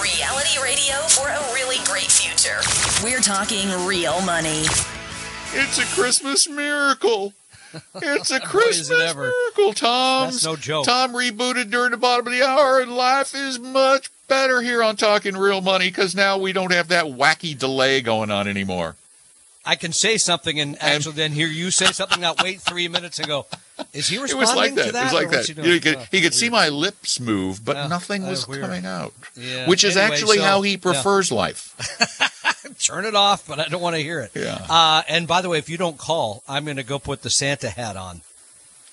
Reality 0.00 0.58
radio 0.62 0.94
for 1.08 1.28
a 1.28 1.40
really 1.54 1.78
great 1.86 2.10
future. 2.10 2.60
We're 3.02 3.20
talking 3.20 3.68
real 3.86 4.20
money. 4.22 4.64
It's 5.54 5.78
a 5.78 5.84
Christmas 5.94 6.48
miracle. 6.48 7.32
It's 7.96 8.30
a 8.30 8.40
Christmas 8.44 8.90
it 8.90 9.16
miracle, 9.16 9.72
Tom. 9.72 10.30
That's 10.30 10.44
no 10.44 10.56
joke. 10.56 10.86
Tom 10.86 11.12
rebooted 11.12 11.70
during 11.70 11.90
the 11.90 11.96
bottom 11.96 12.26
of 12.26 12.32
the 12.32 12.42
hour, 12.42 12.80
and 12.80 12.94
life 12.94 13.34
is 13.34 13.58
much 13.58 14.10
better 14.28 14.60
here 14.60 14.82
on 14.82 14.96
Talking 14.96 15.36
Real 15.36 15.60
Money 15.60 15.88
because 15.88 16.14
now 16.14 16.38
we 16.38 16.52
don't 16.52 16.72
have 16.72 16.88
that 16.88 17.06
wacky 17.06 17.58
delay 17.58 18.00
going 18.00 18.30
on 18.30 18.46
anymore. 18.46 18.96
I 19.64 19.74
can 19.74 19.92
say 19.92 20.16
something 20.16 20.58
and 20.58 20.80
actually 20.80 21.10
and, 21.10 21.18
then 21.18 21.32
hear 21.32 21.48
you 21.48 21.70
say 21.70 21.86
something. 21.86 22.20
Now 22.20 22.34
wait 22.42 22.60
three 22.60 22.88
minutes 22.88 23.18
and 23.18 23.28
go. 23.28 23.46
Is 23.92 24.08
he 24.08 24.18
responding 24.18 24.38
it 24.38 24.40
was 24.40 24.56
like 24.56 24.74
that. 24.76 24.86
to 24.86 24.92
that? 24.92 25.00
It 25.00 25.04
was 25.04 25.12
like 25.12 25.30
that. 25.30 25.46
He, 25.46 25.72
he, 25.72 25.80
could, 25.80 25.96
oh, 25.96 26.06
he 26.10 26.22
could 26.22 26.32
see 26.34 26.48
my 26.48 26.68
lips 26.68 27.20
move, 27.20 27.64
but 27.64 27.76
yeah, 27.76 27.86
nothing 27.86 28.24
oh, 28.24 28.30
was 28.30 28.44
coming 28.44 28.86
out. 28.86 29.12
Yeah. 29.36 29.68
Which 29.68 29.84
is 29.84 29.96
anyway, 29.96 30.14
actually 30.14 30.36
so, 30.38 30.44
how 30.44 30.62
he 30.62 30.76
prefers 30.78 31.30
yeah. 31.30 31.36
life. 31.36 32.34
turn 32.78 33.04
it 33.04 33.14
off, 33.14 33.46
but 33.46 33.58
I 33.58 33.68
don't 33.68 33.80
want 33.82 33.96
to 33.96 34.02
hear 34.02 34.20
it. 34.20 34.32
Yeah. 34.34 34.64
Uh, 34.68 35.02
and 35.08 35.26
by 35.26 35.42
the 35.42 35.48
way, 35.48 35.58
if 35.58 35.68
you 35.68 35.76
don't 35.76 35.98
call, 35.98 36.42
I'm 36.48 36.64
going 36.64 36.76
to 36.76 36.82
go 36.82 36.98
put 36.98 37.22
the 37.22 37.30
Santa 37.30 37.70
hat 37.70 37.96
on. 37.96 38.22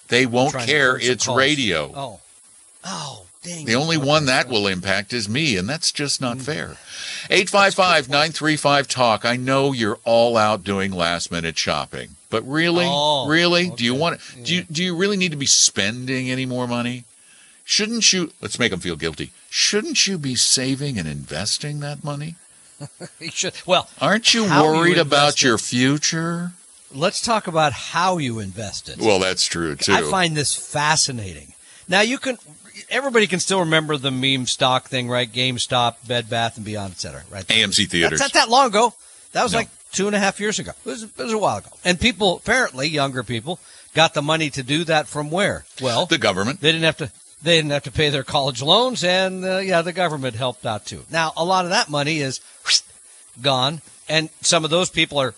They 0.07 0.25
won't 0.25 0.53
care. 0.53 0.97
It's 0.97 1.27
radio. 1.27 1.91
Oh. 1.95 2.19
Oh, 2.83 3.25
Dang 3.45 3.65
The 3.65 3.75
only 3.75 3.97
Okay, 3.97 4.05
one 4.05 4.25
that 4.25 4.47
will 4.47 4.67
impact 4.67 5.13
is 5.13 5.27
me, 5.29 5.57
and 5.57 5.67
that's 5.67 5.91
just 5.91 6.21
not 6.21 6.39
fair. 6.39 6.77
855 7.29 8.09
935 8.09 8.87
Talk. 8.87 9.25
I 9.25 9.35
know 9.35 9.71
you're 9.71 9.99
all 10.03 10.37
out 10.37 10.63
doing 10.63 10.91
last 10.91 11.31
minute 11.31 11.57
shopping, 11.57 12.09
but 12.29 12.47
really? 12.47 12.85
Oh, 12.87 13.27
really? 13.27 13.69
Do 13.69 13.83
you 13.83 13.95
want 13.95 14.19
do 14.43 14.55
you, 14.55 14.63
do 14.63 14.83
you 14.83 14.95
really 14.95 15.17
need 15.17 15.31
to 15.31 15.37
be 15.37 15.45
spending 15.45 16.29
any 16.29 16.45
more 16.45 16.67
money? 16.67 17.05
Shouldn't 17.63 18.13
you, 18.13 18.31
let's 18.41 18.59
make 18.59 18.69
them 18.69 18.79
feel 18.79 18.95
guilty. 18.95 19.31
Shouldn't 19.49 20.05
you 20.05 20.19
be 20.19 20.35
saving 20.35 20.99
and 20.99 21.07
investing 21.07 21.79
that 21.79 22.03
money? 22.03 22.35
You 23.19 23.31
should- 23.31 23.53
Well, 23.65 23.89
Aren't 24.01 24.33
you 24.33 24.45
How 24.47 24.65
you 24.71 24.77
worried 24.79 24.97
about 24.97 25.41
your 25.41 25.57
future? 25.57 26.51
let's 26.93 27.21
talk 27.21 27.47
about 27.47 27.73
how 27.73 28.17
you 28.17 28.39
invest 28.39 28.87
it. 28.89 28.99
Well, 28.99 29.19
that's 29.19 29.45
true 29.45 29.75
too. 29.75 29.93
I 29.93 30.01
find 30.03 30.35
this 30.37 30.55
fascinating. 30.55 31.53
Now 31.89 32.01
you 32.01 32.17
can, 32.17 32.37
everybody 32.89 33.27
can 33.27 33.39
still 33.39 33.59
remember 33.59 33.97
the 33.97 34.11
meme 34.11 34.45
stock 34.45 34.87
thing, 34.87 35.09
right? 35.09 35.31
GameStop, 35.31 35.95
Bed 36.07 36.29
Bath 36.29 36.55
and 36.57 36.65
Beyond, 36.65 36.93
et 36.93 36.99
cetera, 36.99 37.23
right? 37.29 37.45
AMC 37.47 37.89
theaters. 37.89 38.19
That's 38.19 38.33
not 38.33 38.41
that 38.47 38.49
long 38.51 38.67
ago. 38.67 38.93
That 39.33 39.43
was 39.43 39.51
No. 39.51 39.59
like 39.59 39.69
two 39.91 40.07
and 40.07 40.15
a 40.15 40.19
half 40.19 40.39
years 40.39 40.57
ago. 40.59 40.71
It 40.85 40.89
was, 40.89 41.03
it 41.03 41.17
was 41.17 41.33
a 41.33 41.37
while 41.37 41.57
ago. 41.57 41.69
And 41.83 41.99
people, 41.99 42.37
apparently 42.37 42.87
younger 42.87 43.23
people, 43.23 43.59
got 43.93 44.13
the 44.13 44.21
money 44.21 44.49
to 44.51 44.63
do 44.63 44.83
that 44.85 45.07
from 45.07 45.29
where? 45.31 45.65
Well, 45.81 46.05
the 46.05 46.17
government. 46.17 46.61
they 46.61 46.71
didn't 46.71 46.85
have 46.85 46.97
to. 46.97 47.11
They 47.45 47.57
didn't 47.57 47.71
have 47.71 47.83
to 47.83 47.91
pay 47.91 48.09
their 48.09 48.23
college 48.23 48.63
loans, 48.63 49.03
and 49.03 49.45
uh, 49.45 49.57
yeah, 49.59 49.83
the 49.83 49.93
government 49.93 50.35
helped 50.35 50.65
out 50.65 50.85
too. 50.87 51.05
Now, 51.11 51.31
a 51.37 51.45
lot 51.45 51.65
of 51.65 51.69
that 51.69 51.89
money 51.89 52.17
is 52.17 52.41
gone, 53.39 53.81
and 54.09 54.29
some 54.41 54.65
of 54.65 54.71
those 54.71 54.89
people 54.89 55.19
are 55.21 55.35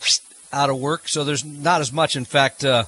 out 0.53 0.69
of 0.69 0.77
work, 0.79 1.09
so 1.09 1.25
there's 1.25 1.43
not 1.43 1.81
as 1.81 1.91
much. 1.91 2.15
In 2.15 2.23
fact, 2.23 2.63
uh, 2.63 2.85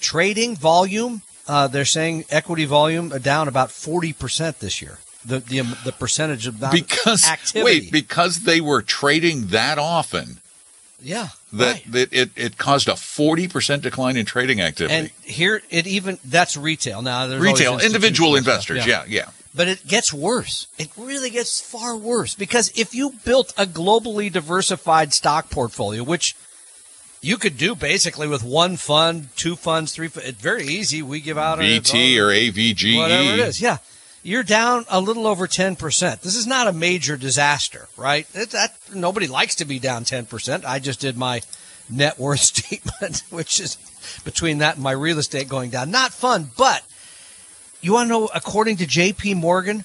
trading 0.00 0.56
volume, 0.56 1.22
uh, 1.46 1.68
they're 1.68 1.84
saying 1.84 2.24
equity 2.30 2.64
volume 2.64 3.10
down 3.20 3.46
about 3.46 3.70
forty 3.70 4.12
percent 4.12 4.58
this 4.58 4.82
year. 4.82 4.98
The 5.24 5.38
the 5.38 5.60
the 5.84 5.92
percentage 5.92 6.48
of 6.48 6.58
that 6.58 6.72
Because 6.72 7.24
activity. 7.24 7.64
wait, 7.64 7.92
because 7.92 8.40
they 8.40 8.60
were 8.60 8.82
trading 8.82 9.46
that 9.48 9.78
often 9.78 10.38
yeah, 11.02 11.28
that, 11.52 11.72
right. 11.72 11.92
that 11.92 12.12
it, 12.12 12.30
it 12.36 12.58
caused 12.58 12.88
a 12.88 12.92
40% 12.92 13.82
decline 13.82 14.16
in 14.16 14.24
trading 14.26 14.60
activity. 14.60 14.94
And 14.94 15.10
here 15.22 15.62
it 15.70 15.86
even 15.86 16.18
that's 16.24 16.56
retail. 16.56 17.02
Now 17.02 17.26
there's 17.26 17.42
Retail, 17.42 17.78
individual 17.78 18.36
investors, 18.36 18.86
yeah, 18.86 19.04
yeah. 19.06 19.30
But 19.54 19.68
it 19.68 19.86
gets 19.86 20.12
worse. 20.12 20.66
It 20.78 20.88
really 20.96 21.28
gets 21.28 21.60
far 21.60 21.94
worse 21.94 22.34
because 22.34 22.72
if 22.74 22.94
you 22.94 23.12
built 23.24 23.52
a 23.58 23.66
globally 23.66 24.32
diversified 24.32 25.12
stock 25.12 25.50
portfolio, 25.50 26.02
which 26.02 26.34
you 27.22 27.38
could 27.38 27.56
do 27.56 27.74
basically 27.74 28.26
with 28.26 28.42
one 28.42 28.76
fund, 28.76 29.28
two 29.36 29.56
funds, 29.56 29.92
three. 29.92 30.10
It's 30.12 30.40
very 30.40 30.64
easy. 30.64 31.02
We 31.02 31.20
give 31.20 31.38
out 31.38 31.58
VT 31.58 32.18
or 32.18 32.26
AVGE. 32.26 32.98
whatever 32.98 33.32
it 33.34 33.38
is. 33.38 33.60
Yeah, 33.60 33.78
you're 34.22 34.42
down 34.42 34.84
a 34.88 35.00
little 35.00 35.26
over 35.26 35.46
ten 35.46 35.76
percent. 35.76 36.22
This 36.22 36.36
is 36.36 36.46
not 36.46 36.68
a 36.68 36.72
major 36.72 37.16
disaster, 37.16 37.88
right? 37.96 38.26
It, 38.34 38.50
that 38.50 38.76
nobody 38.94 39.26
likes 39.26 39.56
to 39.56 39.64
be 39.64 39.78
down 39.78 40.04
ten 40.04 40.26
percent. 40.26 40.64
I 40.64 40.78
just 40.78 41.00
did 41.00 41.16
my 41.16 41.42
net 41.90 42.18
worth 42.18 42.40
statement, 42.40 43.22
which 43.30 43.60
is 43.60 43.76
between 44.24 44.58
that 44.58 44.74
and 44.74 44.84
my 44.84 44.92
real 44.92 45.18
estate 45.18 45.48
going 45.48 45.70
down. 45.70 45.90
Not 45.90 46.12
fun, 46.12 46.50
but 46.56 46.82
you 47.80 47.92
want 47.92 48.08
to 48.08 48.10
know? 48.10 48.30
According 48.34 48.76
to 48.76 48.86
J.P. 48.86 49.34
Morgan, 49.34 49.84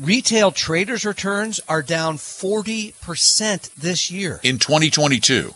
retail 0.00 0.50
traders' 0.50 1.04
returns 1.04 1.60
are 1.68 1.82
down 1.82 2.18
forty 2.18 2.94
percent 3.00 3.70
this 3.76 4.10
year. 4.10 4.40
In 4.42 4.58
2022. 4.58 5.54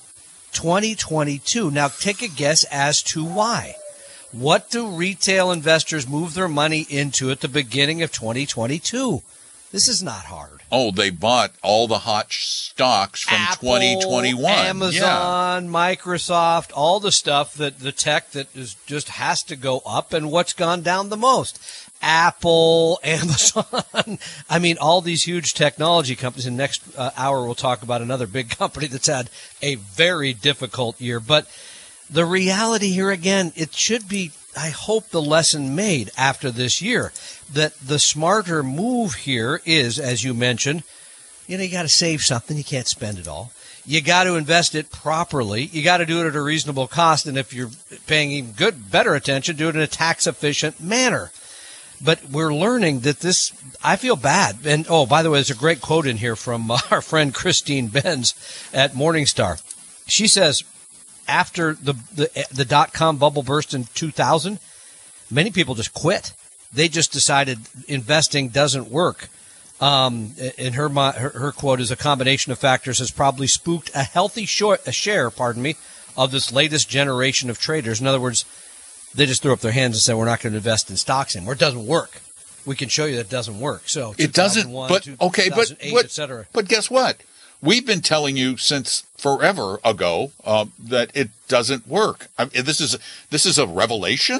2022. 0.52 1.70
Now, 1.70 1.88
take 1.88 2.22
a 2.22 2.28
guess 2.28 2.64
as 2.64 3.02
to 3.04 3.24
why. 3.24 3.76
What 4.32 4.70
do 4.70 4.86
retail 4.86 5.50
investors 5.50 6.08
move 6.08 6.34
their 6.34 6.48
money 6.48 6.86
into 6.88 7.30
at 7.30 7.40
the 7.40 7.48
beginning 7.48 8.02
of 8.02 8.12
2022? 8.12 9.22
This 9.72 9.86
is 9.86 10.02
not 10.02 10.24
hard. 10.24 10.60
Oh, 10.72 10.90
they 10.90 11.10
bought 11.10 11.52
all 11.62 11.86
the 11.86 12.00
hot 12.00 12.32
stocks 12.32 13.22
from 13.22 13.38
Apple, 13.38 13.74
2021. 13.74 14.42
Yeah. 14.42 14.68
Amazon, 14.68 15.68
Microsoft, 15.68 16.70
all 16.74 17.00
the 17.00 17.12
stuff 17.12 17.54
that 17.54 17.78
the 17.78 17.92
tech 17.92 18.30
that 18.32 18.54
is 18.54 18.74
just 18.86 19.08
has 19.10 19.42
to 19.44 19.56
go 19.56 19.82
up 19.86 20.12
and 20.12 20.30
what's 20.30 20.52
gone 20.52 20.82
down 20.82 21.08
the 21.08 21.16
most. 21.16 21.60
Apple, 22.02 22.98
Amazon. 23.04 24.18
I 24.48 24.58
mean, 24.58 24.76
all 24.80 25.00
these 25.00 25.24
huge 25.24 25.54
technology 25.54 26.16
companies. 26.16 26.46
In 26.46 26.56
the 26.56 26.62
next 26.62 26.82
uh, 26.96 27.10
hour, 27.16 27.44
we'll 27.44 27.54
talk 27.54 27.82
about 27.82 28.02
another 28.02 28.26
big 28.26 28.50
company 28.58 28.86
that's 28.86 29.08
had 29.08 29.30
a 29.62 29.76
very 29.76 30.32
difficult 30.32 31.00
year. 31.00 31.20
But 31.20 31.46
the 32.10 32.24
reality 32.24 32.90
here 32.90 33.10
again, 33.10 33.52
it 33.54 33.72
should 33.72 34.08
be, 34.08 34.32
I 34.56 34.70
hope, 34.70 35.08
the 35.08 35.22
lesson 35.22 35.74
made 35.74 36.10
after 36.16 36.50
this 36.50 36.82
year 36.82 37.12
that 37.52 37.74
the 37.80 37.98
smarter 37.98 38.62
move 38.62 39.14
here 39.14 39.60
is, 39.64 39.98
as 39.98 40.24
you 40.24 40.34
mentioned, 40.34 40.82
you 41.46 41.56
know, 41.56 41.64
you 41.64 41.70
got 41.70 41.82
to 41.82 41.88
save 41.88 42.22
something. 42.22 42.56
You 42.56 42.64
can't 42.64 42.86
spend 42.86 43.18
it 43.18 43.26
all. 43.26 43.52
You 43.84 44.00
got 44.00 44.24
to 44.24 44.36
invest 44.36 44.74
it 44.74 44.90
properly. 44.90 45.64
You 45.64 45.82
got 45.82 45.96
to 45.96 46.06
do 46.06 46.20
it 46.20 46.28
at 46.28 46.36
a 46.36 46.40
reasonable 46.40 46.86
cost. 46.86 47.26
And 47.26 47.36
if 47.36 47.52
you're 47.52 47.70
paying 48.06 48.30
even 48.30 48.52
good, 48.52 48.90
better 48.90 49.14
attention, 49.14 49.56
do 49.56 49.68
it 49.68 49.74
in 49.74 49.80
a 49.80 49.88
tax 49.88 50.26
efficient 50.26 50.80
manner. 50.80 51.32
But 52.00 52.30
we're 52.30 52.54
learning 52.54 53.00
that 53.00 53.20
this, 53.20 53.52
I 53.82 53.96
feel 53.96 54.16
bad. 54.16 54.58
And 54.64 54.86
oh, 54.88 55.06
by 55.06 55.22
the 55.22 55.30
way, 55.30 55.38
there's 55.38 55.50
a 55.50 55.54
great 55.54 55.80
quote 55.80 56.06
in 56.06 56.18
here 56.18 56.36
from 56.36 56.70
our 56.90 57.02
friend 57.02 57.34
Christine 57.34 57.88
Benz 57.88 58.34
at 58.72 58.92
Morningstar. 58.92 59.60
She 60.06 60.28
says, 60.28 60.62
after 61.30 61.74
the, 61.74 61.94
the, 62.14 62.46
the 62.52 62.64
dot 62.64 62.92
com 62.92 63.16
bubble 63.16 63.42
burst 63.42 63.72
in 63.72 63.84
2000, 63.94 64.58
many 65.30 65.50
people 65.50 65.74
just 65.74 65.94
quit. 65.94 66.32
They 66.72 66.88
just 66.88 67.12
decided 67.12 67.58
investing 67.88 68.48
doesn't 68.48 68.90
work. 68.90 69.28
Um, 69.80 70.34
and 70.58 70.74
her, 70.74 70.88
her 70.90 71.30
her 71.30 71.52
quote 71.52 71.80
is 71.80 71.90
a 71.90 71.96
combination 71.96 72.52
of 72.52 72.58
factors 72.58 72.98
has 72.98 73.10
probably 73.10 73.46
spooked 73.46 73.90
a 73.94 74.02
healthy 74.02 74.44
short, 74.44 74.86
a 74.86 74.92
share, 74.92 75.30
pardon 75.30 75.62
me, 75.62 75.76
of 76.18 76.30
this 76.32 76.52
latest 76.52 76.90
generation 76.90 77.48
of 77.48 77.58
traders. 77.58 77.98
In 78.00 78.06
other 78.06 78.20
words, 78.20 78.44
they 79.14 79.24
just 79.24 79.40
threw 79.40 79.54
up 79.54 79.60
their 79.60 79.72
hands 79.72 79.96
and 79.96 80.02
said, 80.02 80.16
"We're 80.16 80.26
not 80.26 80.40
going 80.40 80.52
to 80.52 80.58
invest 80.58 80.90
in 80.90 80.96
stocks 80.98 81.34
anymore. 81.34 81.54
It 81.54 81.60
doesn't 81.60 81.86
work. 81.86 82.20
We 82.66 82.76
can 82.76 82.90
show 82.90 83.06
you 83.06 83.16
that 83.16 83.22
it 83.22 83.30
doesn't 83.30 83.58
work." 83.58 83.84
So 83.86 84.14
It 84.18 84.34
doesn't, 84.34 84.64
2001, 84.68 84.88
but 84.90 85.08
okay, 85.28 85.48
but 85.48 85.68
2008, 85.68 85.94
but, 85.94 86.04
et 86.04 86.10
cetera. 86.10 86.46
but 86.52 86.68
guess 86.68 86.90
what? 86.90 87.16
We've 87.62 87.86
been 87.86 88.00
telling 88.00 88.36
you 88.36 88.56
since 88.56 89.02
forever 89.16 89.78
ago 89.84 90.32
um, 90.44 90.72
that 90.78 91.10
it 91.14 91.28
doesn't 91.46 91.86
work. 91.86 92.28
I 92.38 92.44
mean, 92.46 92.64
this 92.64 92.80
is 92.80 92.96
this 93.30 93.44
is 93.44 93.58
a 93.58 93.66
revelation. 93.66 94.38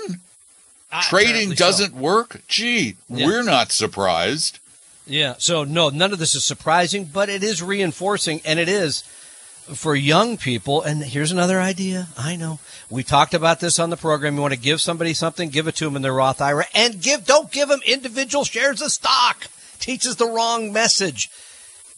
Trading 1.02 1.50
doesn't 1.50 1.94
work. 1.94 2.40
Gee, 2.48 2.96
Yeah. 3.08 3.26
we're 3.26 3.42
not 3.44 3.70
surprised. 3.72 4.58
Yeah. 5.06 5.34
So 5.38 5.64
no, 5.64 5.88
none 5.88 6.12
of 6.12 6.18
this 6.18 6.34
is 6.34 6.44
surprising, 6.44 7.04
but 7.04 7.28
it 7.28 7.42
is 7.42 7.62
reinforcing, 7.62 8.40
and 8.44 8.58
it 8.58 8.68
is 8.68 9.02
for 9.72 9.94
young 9.94 10.36
people. 10.36 10.82
And 10.82 11.04
here's 11.04 11.30
another 11.30 11.60
idea. 11.60 12.08
I 12.18 12.34
know 12.36 12.58
we 12.88 13.02
talked 13.04 13.34
about 13.34 13.60
this 13.60 13.78
on 13.78 13.90
the 13.90 13.96
program. 13.96 14.34
You 14.34 14.40
want 14.40 14.54
to 14.54 14.58
give 14.58 14.80
somebody 14.80 15.14
something, 15.14 15.48
give 15.50 15.68
it 15.68 15.76
to 15.76 15.84
them 15.84 15.94
in 15.96 16.02
their 16.02 16.14
Roth 16.14 16.40
IRA, 16.40 16.64
and 16.74 17.00
give. 17.00 17.24
Don't 17.24 17.52
give 17.52 17.68
them 17.68 17.80
individual 17.86 18.44
shares 18.44 18.82
of 18.82 18.90
stock. 18.90 19.46
Teaches 19.78 20.16
the 20.16 20.26
wrong 20.26 20.72
message. 20.72 21.30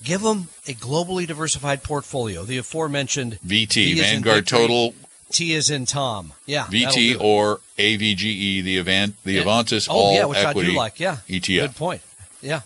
Give 0.02 0.20
them 0.22 0.48
a 0.66 0.74
globally 0.74 1.26
diversified 1.26 1.82
portfolio. 1.82 2.44
The 2.44 2.58
aforementioned 2.58 3.38
VT, 3.46 3.98
Vanguard 3.98 4.46
Total, 4.46 4.94
T 5.30 5.52
is 5.54 5.70
in 5.70 5.86
Tom. 5.86 6.32
Yeah. 6.46 6.64
VT 6.64 7.16
or 7.20 7.60
AVGE, 7.78 8.62
the 8.64 8.78
Avant, 8.78 9.14
the 9.24 9.34
Yeah. 9.34 9.42
Avantis 9.42 9.86
Oh 9.88 9.94
All 9.94 10.14
yeah, 10.14 10.24
which 10.24 10.38
Equity 10.38 10.68
I 10.68 10.72
do 10.72 10.76
like. 10.78 11.00
Yeah. 11.00 11.16
ETF. 11.28 11.60
Good 11.60 11.76
point. 11.76 12.02
Yeah. 12.40 12.60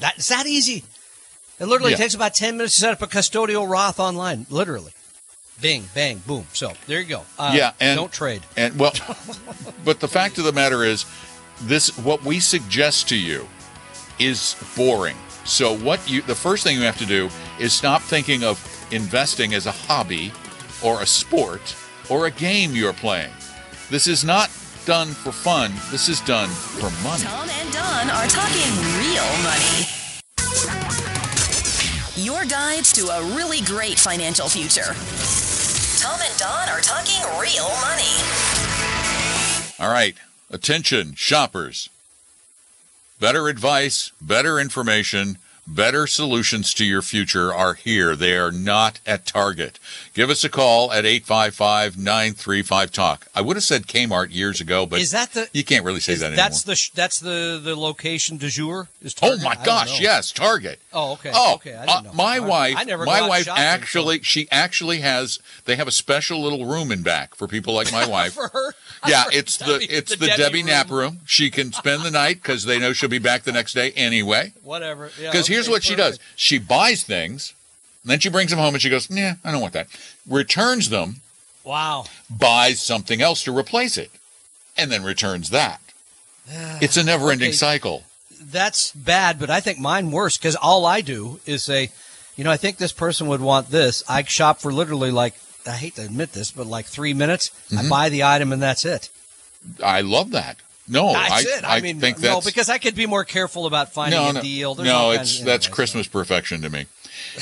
That, 0.00 0.14
it's 0.16 0.28
that 0.28 0.46
easy. 0.46 0.84
It 1.58 1.66
literally 1.66 1.92
Yeah. 1.92 1.98
takes 1.98 2.14
about 2.14 2.34
10 2.34 2.56
minutes 2.56 2.74
to 2.74 2.80
set 2.80 2.92
up 2.92 3.02
a 3.02 3.06
custodial 3.06 3.68
Roth 3.70 4.00
online. 4.00 4.46
Literally. 4.50 4.92
Bing, 5.60 5.88
bang, 5.94 6.22
boom. 6.26 6.46
So 6.54 6.72
there 6.86 7.00
you 7.00 7.06
go. 7.06 7.22
Uh, 7.38 7.52
Yeah, 7.54 7.72
and- 7.80 7.96
don't 7.98 8.12
trade. 8.12 8.42
And 8.56 8.78
well, 8.78 8.92
but 9.84 10.00
the 10.00 10.08
fact 10.08 10.38
of 10.38 10.44
the 10.44 10.52
matter 10.52 10.82
is, 10.84 11.04
this 11.62 11.96
what 11.98 12.24
we 12.24 12.40
suggest 12.40 13.08
to 13.10 13.16
you 13.16 13.46
is 14.18 14.56
boring. 14.76 15.16
So 15.44 15.76
what 15.76 16.08
you 16.08 16.22
the 16.22 16.34
first 16.34 16.64
thing 16.64 16.76
you 16.76 16.82
have 16.82 16.98
to 16.98 17.06
do 17.06 17.28
is 17.58 17.72
stop 17.72 18.02
thinking 18.02 18.44
of 18.44 18.58
investing 18.92 19.54
as 19.54 19.66
a 19.66 19.72
hobby 19.72 20.32
or 20.82 21.02
a 21.02 21.06
sport 21.06 21.76
or 22.08 22.26
a 22.26 22.30
game 22.30 22.72
you're 22.72 22.92
playing. 22.92 23.32
This 23.90 24.06
is 24.06 24.24
not 24.24 24.50
done 24.86 25.08
for 25.08 25.32
fun. 25.32 25.72
This 25.90 26.08
is 26.08 26.20
done 26.20 26.48
for 26.48 26.90
money. 27.02 27.22
Tom 27.22 27.48
and 27.48 27.72
Don 27.72 28.10
are 28.10 28.26
talking 28.28 28.70
real 28.98 29.28
money. 29.42 29.86
Your 32.16 32.44
guides 32.44 32.92
to 32.94 33.06
a 33.08 33.22
really 33.36 33.60
great 33.62 33.98
financial 33.98 34.48
future. 34.48 34.94
Tom 36.00 36.20
and 36.20 36.38
Don 36.38 36.68
are 36.68 36.80
talking 36.80 37.22
real 37.40 37.68
money. 37.80 38.16
All 39.78 39.90
right, 39.90 40.16
attention 40.50 41.14
shoppers. 41.14 41.88
Better 43.20 43.48
advice, 43.48 44.12
better 44.20 44.58
information, 44.58 45.36
Better 45.72 46.08
solutions 46.08 46.74
to 46.74 46.84
your 46.84 47.00
future 47.00 47.54
are 47.54 47.74
here. 47.74 48.16
They 48.16 48.36
are 48.36 48.50
not 48.50 48.98
at 49.06 49.24
Target. 49.24 49.78
Give 50.20 50.28
us 50.28 50.44
a 50.44 50.50
call 50.50 50.92
at 50.92 51.06
855-935-TALK. 51.06 53.26
I 53.34 53.40
would 53.40 53.56
have 53.56 53.64
said 53.64 53.86
Kmart 53.86 54.34
years 54.34 54.60
ago, 54.60 54.84
but 54.84 55.00
Is 55.00 55.12
that 55.12 55.32
the? 55.32 55.48
you 55.54 55.64
can't 55.64 55.82
really 55.82 56.00
say 56.00 56.12
is- 56.12 56.20
that 56.20 56.26
anymore. 56.26 56.44
that's 56.44 56.62
the 56.64 56.76
sh- 56.76 56.90
that's 56.90 57.18
the 57.20 57.58
the 57.64 57.74
location 57.74 58.36
du 58.36 58.50
jour. 58.50 58.88
Is 59.00 59.14
Oh 59.22 59.38
my 59.38 59.56
gosh, 59.64 59.98
yes, 59.98 60.30
Target. 60.30 60.78
Oh, 60.92 61.12
okay. 61.12 61.32
Oh, 61.34 61.54
okay. 61.54 61.74
I 61.74 61.84
uh, 61.84 61.86
didn't 61.86 62.04
know. 62.04 62.12
my 62.12 62.38
right. 62.38 62.46
wife, 62.46 62.74
I 62.76 62.84
never 62.84 63.06
my 63.06 63.26
wife 63.26 63.46
so- 63.46 63.54
actually, 63.54 64.20
she 64.20 64.46
actually 64.50 65.00
has. 65.00 65.38
They 65.64 65.76
have 65.76 65.88
a 65.88 65.92
special 65.92 66.42
little 66.42 66.66
room 66.66 66.92
in 66.92 67.00
back 67.02 67.34
for 67.34 67.48
people 67.48 67.72
like 67.72 67.90
my 67.90 68.04
wife. 68.16 68.34
for 68.34 68.48
her. 68.48 68.74
yeah, 69.08 69.24
For 69.30 69.32
it's 69.32 69.56
the 69.56 69.64
Debbie- 69.64 69.86
it's 69.86 70.14
the, 70.16 70.26
Debbie, 70.26 70.62
Knapp 70.62 70.90
room. 70.90 71.20
She 71.24 71.50
can 71.50 71.72
spend 71.72 72.02
the 72.02 72.10
night 72.10 72.42
because 72.42 72.66
they 72.66 72.78
know 72.78 72.92
she'll 72.92 73.08
be 73.08 73.18
back 73.18 73.44
the 73.44 73.52
next 73.52 73.72
day 73.72 73.90
anyway. 73.92 74.52
Whatever. 74.62 75.10
Yeah, 75.18 75.30
Because 75.30 75.46
here's 75.46 75.64
okay, 75.64 75.72
what 75.72 75.82
she 75.82 75.96
does: 75.96 76.18
she 76.36 76.58
buys 76.58 77.04
things, 77.04 77.54
then 78.04 78.18
she 78.20 78.28
brings 78.30 78.50
them 78.50 78.58
home 78.58 78.74
and 78.74 78.82
she 78.82 78.88
goes, 78.90 79.08
"Yeah, 79.10 79.34
I 79.44 79.52
don't 79.52 79.60
want 79.60 79.74
that." 79.74 79.88
Returns 80.28 80.88
them, 80.88 81.16
Wow. 81.64 82.06
buys 82.30 82.80
something 82.80 83.20
else 83.20 83.44
to 83.44 83.56
replace 83.56 83.96
it, 83.98 84.10
and 84.76 84.90
then 84.90 85.02
returns 85.02 85.50
that. 85.50 85.80
It's 86.80 86.96
a 86.96 87.04
never-ending 87.04 87.48
Okay. 87.48 87.56
cycle. 87.56 88.04
That's 88.40 88.92
bad, 88.92 89.38
but 89.38 89.50
I 89.50 89.60
think 89.60 89.78
mine 89.78 90.10
worse 90.10 90.36
because 90.38 90.56
all 90.56 90.86
I 90.86 91.02
do 91.02 91.40
is 91.46 91.62
say, 91.62 91.90
you 92.36 92.42
know, 92.44 92.50
I 92.50 92.56
think 92.56 92.78
this 92.78 92.92
person 92.92 93.26
would 93.28 93.40
want 93.42 93.70
this. 93.70 94.02
I 94.08 94.22
shop 94.24 94.60
for 94.60 94.72
literally 94.72 95.10
like 95.10 95.34
I 95.66 95.72
hate 95.72 95.96
to 95.96 96.02
admit 96.02 96.32
this, 96.32 96.50
but 96.50 96.66
like 96.66 96.86
three 96.86 97.12
minutes. 97.12 97.50
I 97.70 97.74
Mm-hmm. 97.74 97.88
buy 97.90 98.08
the 98.08 98.24
item 98.24 98.50
and 98.52 98.62
that's 98.62 98.84
it. 98.86 99.10
I 99.84 100.00
love 100.00 100.30
that. 100.30 100.56
No, 100.88 101.12
That's 101.12 101.32
I, 101.32 101.40
it. 101.58 101.64
I, 101.64 101.80
mean, 101.82 102.00
think 102.00 102.18
no, 102.18 102.34
that's 102.34 102.46
because 102.46 102.68
I 102.70 102.78
could 102.78 102.96
be 102.96 103.06
more 103.06 103.24
careful 103.24 103.66
about 103.66 103.92
finding 103.92 104.18
no, 104.18 104.30
a 104.30 104.32
no, 104.32 104.40
deal. 104.42 104.74
There's 104.74 104.88
no, 104.88 105.10
it's 105.12 105.40
that's 105.40 105.68
Christmas 105.68 106.08
perfection 106.08 106.62
to 106.62 106.70
me. 106.70 106.86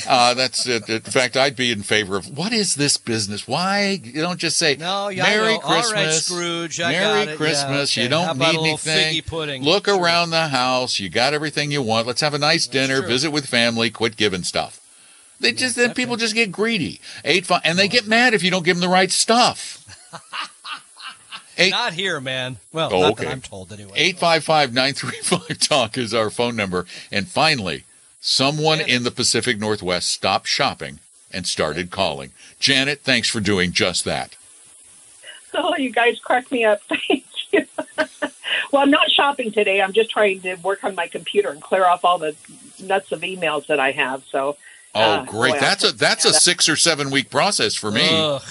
Uh, 0.07 0.33
that's 0.33 0.65
it. 0.67 0.87
In 0.89 1.01
fact, 1.01 1.35
I'd 1.37 1.55
be 1.55 1.71
in 1.71 1.81
favor 1.83 2.15
of 2.15 2.37
what 2.37 2.53
is 2.53 2.75
this 2.75 2.97
business? 2.97 3.47
Why 3.47 3.99
you 4.03 4.21
don't 4.21 4.39
just 4.39 4.57
say 4.57 4.75
No, 4.75 5.09
yeah, 5.09 5.23
Merry. 5.23 5.53
All 5.55 5.59
right, 5.61 5.83
Christmas, 5.83 6.25
Scrooge, 6.27 6.79
I 6.81 6.91
Merry 6.91 7.03
got 7.03 7.27
it. 7.27 7.29
Yeah, 7.31 7.35
Christmas. 7.37 7.93
okay. 7.93 8.03
You 8.03 8.09
don't 8.09 8.37
need 8.37 8.57
anything. 8.59 9.63
Look 9.63 9.85
Sure. 9.87 9.99
around 9.99 10.29
the 10.29 10.47
house. 10.49 10.99
You 10.99 11.09
got 11.09 11.33
everything 11.33 11.71
you 11.71 11.81
want. 11.81 12.07
Let's 12.07 12.21
have 12.21 12.33
a 12.33 12.39
nice 12.39 12.67
dinner. 12.67 12.99
true. 12.99 13.07
Visit 13.07 13.31
with 13.31 13.45
family. 13.45 13.89
Quit 13.89 14.15
giving 14.17 14.43
stuff. 14.43 14.79
They 15.39 15.51
just 15.53 15.75
then 15.75 15.93
people 15.93 16.17
just 16.17 16.35
get 16.35 16.51
greedy. 16.51 16.99
Eight 17.23 17.45
five, 17.45 17.61
and 17.63 17.79
they 17.79 17.87
get 17.87 18.05
mad 18.07 18.33
if 18.33 18.43
you 18.43 18.51
don't 18.51 18.63
give 18.65 18.75
them 18.77 18.81
the 18.81 18.93
right 18.93 19.11
stuff. 19.11 19.77
Eight 21.57 21.71
Not 21.71 21.91
here, 21.93 22.21
man. 22.21 22.57
Well, 22.71 22.89
Oh, 22.93 23.11
okay. 23.11 23.25
that 23.25 23.31
I'm 23.33 23.41
told 23.41 23.73
anyway. 23.73 24.13
855-935-TALK 24.13 25.97
is 25.97 26.13
our 26.13 26.29
phone 26.29 26.55
number. 26.55 26.85
And 27.11 27.27
finally, 27.27 27.83
someone 28.19 28.79
Janet. 28.79 28.93
in 28.95 29.03
the 29.03 29.11
Pacific 29.11 29.59
Northwest 29.59 30.09
stopped 30.11 30.47
shopping 30.47 30.99
and 31.31 31.45
started 31.47 31.91
calling. 31.91 32.31
Janet, 32.59 33.01
thanks 33.01 33.29
for 33.29 33.39
doing 33.39 33.71
just 33.71 34.03
that. 34.05 34.35
Oh, 35.53 35.75
you 35.77 35.91
guys 35.91 36.19
crack 36.19 36.51
me 36.51 36.63
up. 36.65 36.81
Thank 36.89 37.25
you. 37.51 37.65
well, 38.71 38.83
I'm 38.83 38.91
not 38.91 39.09
shopping 39.09 39.51
today. 39.51 39.81
I'm 39.81 39.93
just 39.93 40.09
trying 40.11 40.41
to 40.41 40.55
work 40.55 40.83
on 40.83 40.93
my 40.95 41.07
computer 41.07 41.49
and 41.49 41.61
clear 41.61 41.85
off 41.85 42.05
all 42.05 42.19
the 42.19 42.35
nuts 42.79 43.11
of 43.11 43.21
emails 43.21 43.65
that 43.67 43.79
I 43.79 43.91
have. 43.91 44.23
So 44.31 44.57
Oh, 44.95 45.01
Uh, 45.01 45.25
great. 45.25 45.51
well, 45.53 45.61
that's 45.61 45.83
a 45.83 45.91
that's 45.91 46.25
a 46.25 46.33
6 46.33 46.67
or 46.69 46.75
7 46.75 47.09
week 47.11 47.29
process 47.29 47.75
for 47.75 47.91
me. 47.91 48.07
Ugh. 48.11 48.41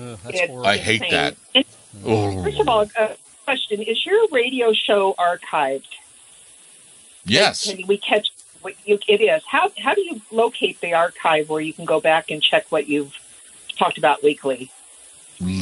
Ugh, 0.00 0.18
that's 0.24 0.40
I 0.64 0.76
hate 0.76 1.02
insane. 1.02 1.10
that. 1.10 1.36
And 1.54 1.64
Oh. 2.06 2.42
First 2.44 2.60
of 2.60 2.68
all, 2.68 2.82
a 2.98 3.16
question: 3.44 3.82
Is 3.82 4.04
your 4.06 4.26
radio 4.30 4.72
show 4.72 5.14
archived? 5.18 5.84
Yes. 7.24 7.70
Can 7.74 7.86
we 7.86 7.98
catch 7.98 8.28
what 8.28 8.28
you, 8.28 8.39
it 8.64 9.20
is? 9.20 9.42
How 9.46 9.70
how 9.78 9.94
do 9.94 10.02
you 10.02 10.20
locate 10.30 10.80
the 10.80 10.94
archive 10.94 11.48
where 11.48 11.60
you 11.60 11.72
can 11.72 11.84
go 11.84 12.00
back 12.00 12.30
and 12.30 12.42
check 12.42 12.66
what 12.70 12.88
you've 12.88 13.14
talked 13.76 13.98
about 13.98 14.22
weekly? 14.22 14.70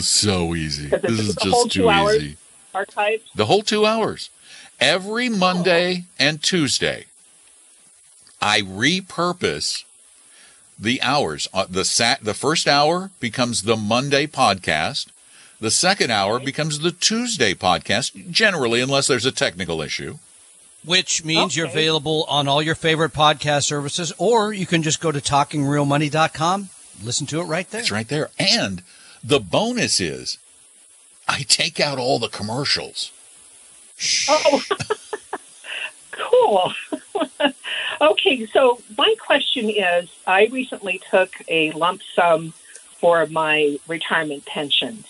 So 0.00 0.54
easy. 0.54 0.88
This 0.88 1.20
is 1.20 1.36
just 1.36 1.70
too 1.70 1.90
easy. 1.90 2.36
Archived? 2.74 3.22
The 3.34 3.46
whole 3.46 3.62
2 3.62 3.86
hours. 3.86 4.30
Every 4.80 5.28
Monday 5.28 6.04
and 6.18 6.42
Tuesday 6.42 7.06
I 8.40 8.60
repurpose 8.60 9.84
the 10.78 11.02
hours. 11.02 11.48
Uh, 11.52 11.66
the 11.68 11.84
sat 11.84 12.24
the 12.24 12.34
first 12.34 12.68
hour 12.68 13.10
becomes 13.20 13.62
the 13.62 13.76
Monday 13.76 14.26
podcast. 14.26 15.08
The 15.60 15.72
second 15.72 16.12
hour 16.12 16.38
becomes 16.38 16.78
the 16.78 16.92
Tuesday 16.92 17.52
podcast, 17.52 18.30
generally, 18.30 18.80
unless 18.80 19.08
there's 19.08 19.26
a 19.26 19.32
technical 19.32 19.82
issue. 19.82 20.18
Which 20.84 21.24
means 21.24 21.56
you're 21.56 21.66
available 21.66 22.24
on 22.28 22.46
all 22.48 22.62
your 22.62 22.76
favorite 22.76 23.12
podcast 23.12 23.64
services, 23.64 24.12
or 24.16 24.52
you 24.52 24.64
can 24.64 24.82
just 24.82 25.00
go 25.00 25.10
to 25.10 25.20
talkingrealmoney.com, 25.20 26.70
listen 27.02 27.26
to 27.26 27.40
it 27.40 27.44
right 27.44 27.68
there. 27.70 27.80
It's 27.80 27.90
right 27.90 28.08
there. 28.08 28.30
And 28.38 28.82
the 29.22 29.40
bonus 29.40 30.00
is 30.00 30.38
I 31.26 31.42
take 31.42 31.80
out 31.80 31.98
all 31.98 32.18
the 32.18 32.28
commercials. 32.28 33.12
Oh, 34.28 34.62
cool. 36.12 36.72
okay, 38.00 38.46
so 38.46 38.80
my 38.96 39.14
question 39.18 39.68
is 39.68 40.08
I 40.26 40.46
recently 40.46 41.02
took 41.10 41.34
a 41.48 41.72
lump 41.72 42.02
sum 42.14 42.54
for 43.00 43.26
my 43.26 43.78
retirement 43.86 44.46
pension, 44.46 45.04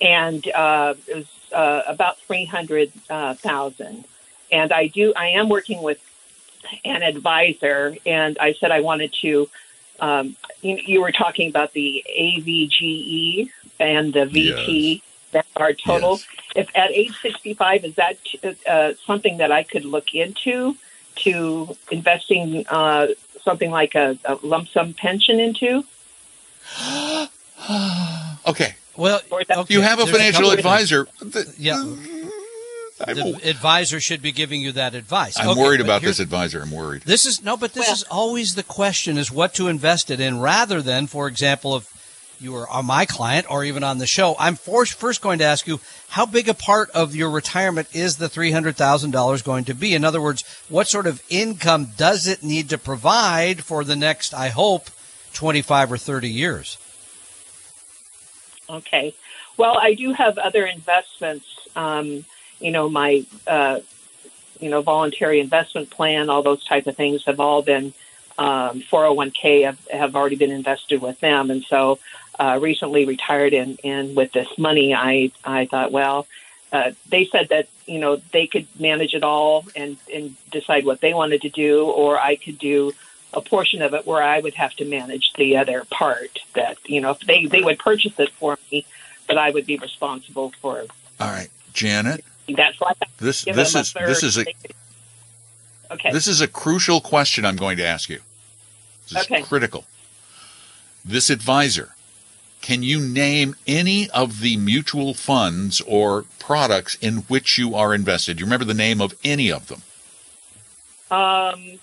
and 0.00 0.46
uh, 0.52 0.94
it 1.06 1.16
was 1.16 1.26
uh, 1.52 1.82
about 1.86 2.18
300000 2.20 4.04
And 4.52 4.72
I 4.72 4.86
do, 4.88 5.12
I 5.16 5.28
am 5.28 5.48
working 5.48 5.82
with 5.82 5.98
an 6.84 7.02
advisor, 7.02 7.96
and 8.06 8.36
I 8.38 8.52
said 8.54 8.70
I 8.70 8.80
wanted 8.80 9.12
to. 9.22 9.48
Um, 10.00 10.36
you, 10.62 10.76
you 10.76 11.00
were 11.02 11.12
talking 11.12 11.48
about 11.50 11.72
the 11.74 12.04
AVGE 12.18 13.50
and 13.78 14.12
the 14.12 14.20
VT 14.26 15.02
that 15.32 15.46
are 15.56 15.72
total 15.72 16.12
Yes. 16.16 16.26
if 16.56 16.76
at 16.76 16.90
age 16.90 17.14
65 17.22 17.84
is 17.84 17.94
that 17.94 18.16
uh, 18.66 18.94
something 19.06 19.36
that 19.36 19.52
i 19.52 19.62
could 19.62 19.84
look 19.84 20.12
into 20.14 20.74
to 21.14 21.76
investing 21.92 22.64
uh, 22.68 23.06
something 23.44 23.70
like 23.70 23.94
a, 23.94 24.18
a 24.24 24.34
lump 24.42 24.68
sum 24.68 24.92
pension 24.94 25.38
into 25.38 25.84
Okay. 28.46 28.74
Well, 28.96 29.20
Or 29.30 29.40
okay, 29.42 29.74
You 29.74 29.80
have 29.82 29.98
a 30.00 30.04
there's 30.04 30.16
financial 30.16 30.40
couple 30.42 30.52
of 30.52 30.58
advisor. 30.58 31.06
The- 31.20 31.44
things. 31.44 31.58
Yeah, 31.58 31.76
I'm, 31.80 31.98
the 33.06 33.40
advisor 33.44 34.00
should 34.00 34.22
be 34.22 34.32
giving 34.32 34.60
you 34.60 34.72
that 34.72 34.94
advice. 34.94 35.38
I'm 35.38 35.48
Okay, 35.50 35.60
worried 35.60 35.80
about 35.80 36.02
this 36.02 36.20
advisor. 36.20 36.60
I'm 36.62 36.70
worried. 36.70 37.02
This 37.02 37.24
is 37.26 37.42
no, 37.42 37.56
but 37.56 37.72
this 37.74 37.86
Well- 37.86 37.94
is 37.94 38.02
always 38.04 38.54
the 38.54 38.62
question: 38.62 39.18
is 39.18 39.30
what 39.30 39.54
to 39.54 39.68
invest 39.68 40.10
it 40.10 40.20
in, 40.20 40.38
rather 40.40 40.82
than, 40.82 41.06
for 41.06 41.26
example, 41.26 41.76
if 41.76 41.88
you 42.40 42.56
are 42.56 42.68
on 42.70 42.86
my 42.86 43.04
client 43.04 43.46
or 43.50 43.64
even 43.64 43.82
on 43.84 43.98
the 43.98 44.06
show, 44.06 44.34
I'm 44.38 44.56
first 44.56 44.94
first 44.94 45.20
going 45.20 45.38
to 45.40 45.44
ask 45.44 45.66
you 45.66 45.78
how 46.08 46.24
big 46.26 46.48
a 46.48 46.54
part 46.54 46.90
of 46.90 47.14
your 47.14 47.30
retirement 47.30 47.88
is 47.92 48.16
the 48.16 48.28
three 48.28 48.50
hundred 48.52 48.76
thousand 48.76 49.10
dollars 49.10 49.42
going 49.42 49.64
to 49.66 49.74
be? 49.74 49.94
In 49.94 50.04
other 50.04 50.20
words, 50.20 50.42
what 50.68 50.88
sort 50.88 51.06
of 51.06 51.22
income 51.28 51.88
does 51.96 52.26
it 52.26 52.42
need 52.42 52.68
to 52.70 52.78
provide 52.78 53.62
for 53.64 53.84
the 53.84 53.96
next, 53.96 54.32
I 54.34 54.48
hope, 54.48 54.90
twenty 55.34 55.62
five 55.62 55.90
or 55.92 55.98
thirty 55.98 56.30
years? 56.30 56.76
okay 58.68 59.12
well 59.56 59.76
i 59.78 59.94
do 59.94 60.12
have 60.12 60.38
other 60.38 60.64
investments 60.64 61.44
um, 61.74 62.24
you 62.60 62.70
know 62.70 62.88
my 62.88 63.24
uh, 63.46 63.80
you 64.60 64.70
know 64.70 64.82
voluntary 64.82 65.40
investment 65.40 65.90
plan 65.90 66.30
all 66.30 66.42
those 66.42 66.64
type 66.64 66.86
of 66.86 66.96
things 66.96 67.24
have 67.24 67.40
all 67.40 67.62
been 67.62 67.92
um, 68.38 68.80
401k 68.80 69.64
have, 69.64 69.88
have 69.88 70.16
already 70.16 70.36
been 70.36 70.50
invested 70.50 71.02
with 71.02 71.18
them 71.20 71.50
and 71.50 71.64
so 71.64 71.98
uh, 72.38 72.58
recently 72.60 73.04
retired 73.04 73.52
and, 73.52 73.78
and 73.84 74.16
with 74.16 74.32
this 74.32 74.48
money 74.58 74.94
i 74.94 75.32
i 75.44 75.66
thought 75.66 75.90
well 75.90 76.26
uh, 76.72 76.92
they 77.08 77.24
said 77.26 77.48
that 77.48 77.68
you 77.86 77.98
know 77.98 78.16
they 78.32 78.46
could 78.46 78.66
manage 78.78 79.14
it 79.14 79.24
all 79.24 79.64
and 79.74 79.96
and 80.12 80.36
decide 80.50 80.84
what 80.84 81.00
they 81.00 81.12
wanted 81.14 81.42
to 81.42 81.48
do 81.48 81.86
or 81.86 82.18
i 82.18 82.36
could 82.36 82.58
do 82.58 82.92
a 83.32 83.40
portion 83.40 83.82
of 83.82 83.94
it 83.94 84.06
where 84.06 84.22
i 84.22 84.40
would 84.40 84.54
have 84.54 84.74
to 84.74 84.84
manage 84.84 85.32
the 85.34 85.56
other 85.56 85.84
part 85.90 86.38
that 86.54 86.76
you 86.86 87.00
know 87.00 87.10
if 87.10 87.20
they 87.20 87.46
they 87.46 87.62
would 87.62 87.78
purchase 87.78 88.18
it 88.18 88.30
for 88.30 88.58
me 88.70 88.84
but 89.26 89.36
i 89.38 89.50
would 89.50 89.66
be 89.66 89.76
responsible 89.76 90.52
for 90.60 90.78
All 91.18 91.28
right, 91.28 91.50
Janet. 91.72 92.24
That's 92.56 92.80
why 92.80 92.92
This 93.18 93.44
this 93.44 93.74
is 93.74 93.94
this 93.94 94.22
is 94.22 94.38
a 94.38 94.46
okay 95.90 96.10
this 96.10 96.26
is 96.28 96.40
a 96.40 96.48
crucial 96.48 97.00
question 97.00 97.44
I'm 97.46 97.56
going 97.56 97.76
to 97.78 97.86
ask 97.86 98.08
you. 98.08 98.20
This 99.10 99.22
Okay. 99.22 99.40
is 99.40 99.46
critical. 99.48 99.86
This 101.04 101.30
advisor, 101.30 101.96
can 102.62 102.82
you 102.82 103.00
name 103.00 103.56
any 103.66 104.10
of 104.10 104.40
the 104.40 104.56
mutual 104.56 105.14
funds 105.14 105.80
or 105.86 106.24
products 106.38 106.96
in 106.96 107.18
which 107.28 107.58
you 107.58 107.74
are 107.74 107.94
invested? 107.94 108.36
Do 108.36 108.40
you 108.42 108.46
remember 108.46 108.66
the 108.66 108.74
name 108.74 109.00
of 109.00 109.14
any 109.24 109.50
of 109.52 109.68
them? 109.68 109.82
um 111.10 111.80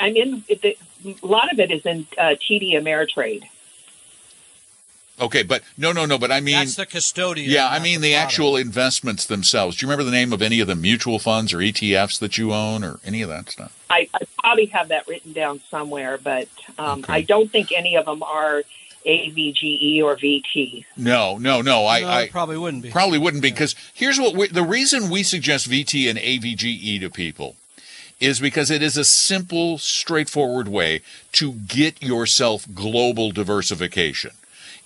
i'm 0.00 0.16
in 0.16 0.44
it, 0.48 0.78
a 1.04 1.26
lot 1.26 1.52
of 1.52 1.58
it 1.60 1.70
is 1.70 1.84
in 1.86 2.06
uh, 2.18 2.34
td 2.42 2.74
ameritrade 2.74 3.44
Okay, 5.20 5.42
but 5.42 5.62
no, 5.76 5.92
no, 5.92 6.04
no. 6.06 6.18
But 6.18 6.32
I 6.32 6.40
mean, 6.40 6.56
That's 6.56 6.74
the 6.76 6.86
custodian. 6.86 7.50
yeah, 7.50 7.68
I 7.68 7.78
mean 7.78 8.00
the 8.00 8.12
product. 8.12 8.24
actual 8.32 8.56
investments 8.56 9.24
themselves. 9.26 9.76
Do 9.76 9.84
you 9.86 9.90
remember 9.90 10.04
the 10.10 10.16
name 10.16 10.32
of 10.32 10.42
any 10.42 10.58
of 10.60 10.66
the 10.66 10.74
mutual 10.74 11.18
funds 11.18 11.52
or 11.52 11.58
ETFs 11.58 12.18
that 12.18 12.38
you 12.38 12.52
own 12.52 12.82
or 12.82 12.98
any 13.04 13.22
of 13.22 13.28
that 13.28 13.50
stuff? 13.50 13.76
I, 13.90 14.08
I 14.14 14.20
probably 14.40 14.66
have 14.66 14.88
that 14.88 15.06
written 15.06 15.32
down 15.32 15.60
somewhere, 15.70 16.18
but 16.18 16.48
um, 16.78 17.00
Okay. 17.00 17.12
I 17.12 17.20
don't 17.22 17.50
think 17.52 17.70
any 17.72 17.94
of 17.96 18.06
them 18.06 18.22
are 18.22 18.62
AVGE 19.06 19.62
E 19.62 20.02
or 20.02 20.16
VT. 20.16 20.84
No, 20.96 21.36
no, 21.36 21.60
no. 21.60 21.86
I, 21.86 22.00
No, 22.00 22.08
I 22.08 22.28
probably 22.28 22.56
wouldn't 22.56 22.82
be. 22.82 22.90
Probably 22.90 23.18
wouldn't 23.18 23.42
be 23.42 23.50
because 23.50 23.74
here's 23.92 24.18
what 24.18 24.34
we, 24.34 24.48
the 24.48 24.62
reason 24.62 25.10
we 25.10 25.22
suggest 25.22 25.68
VT 25.68 26.08
and 26.08 26.18
AVGE 26.18 26.64
E 26.64 26.98
to 27.00 27.10
people 27.10 27.56
is 28.20 28.38
because 28.40 28.70
it 28.70 28.82
is 28.82 28.96
a 28.96 29.04
simple, 29.04 29.76
straightforward 29.78 30.68
way 30.68 31.00
to 31.32 31.52
get 31.52 32.00
yourself 32.02 32.66
global 32.72 33.32
diversification. 33.32 34.30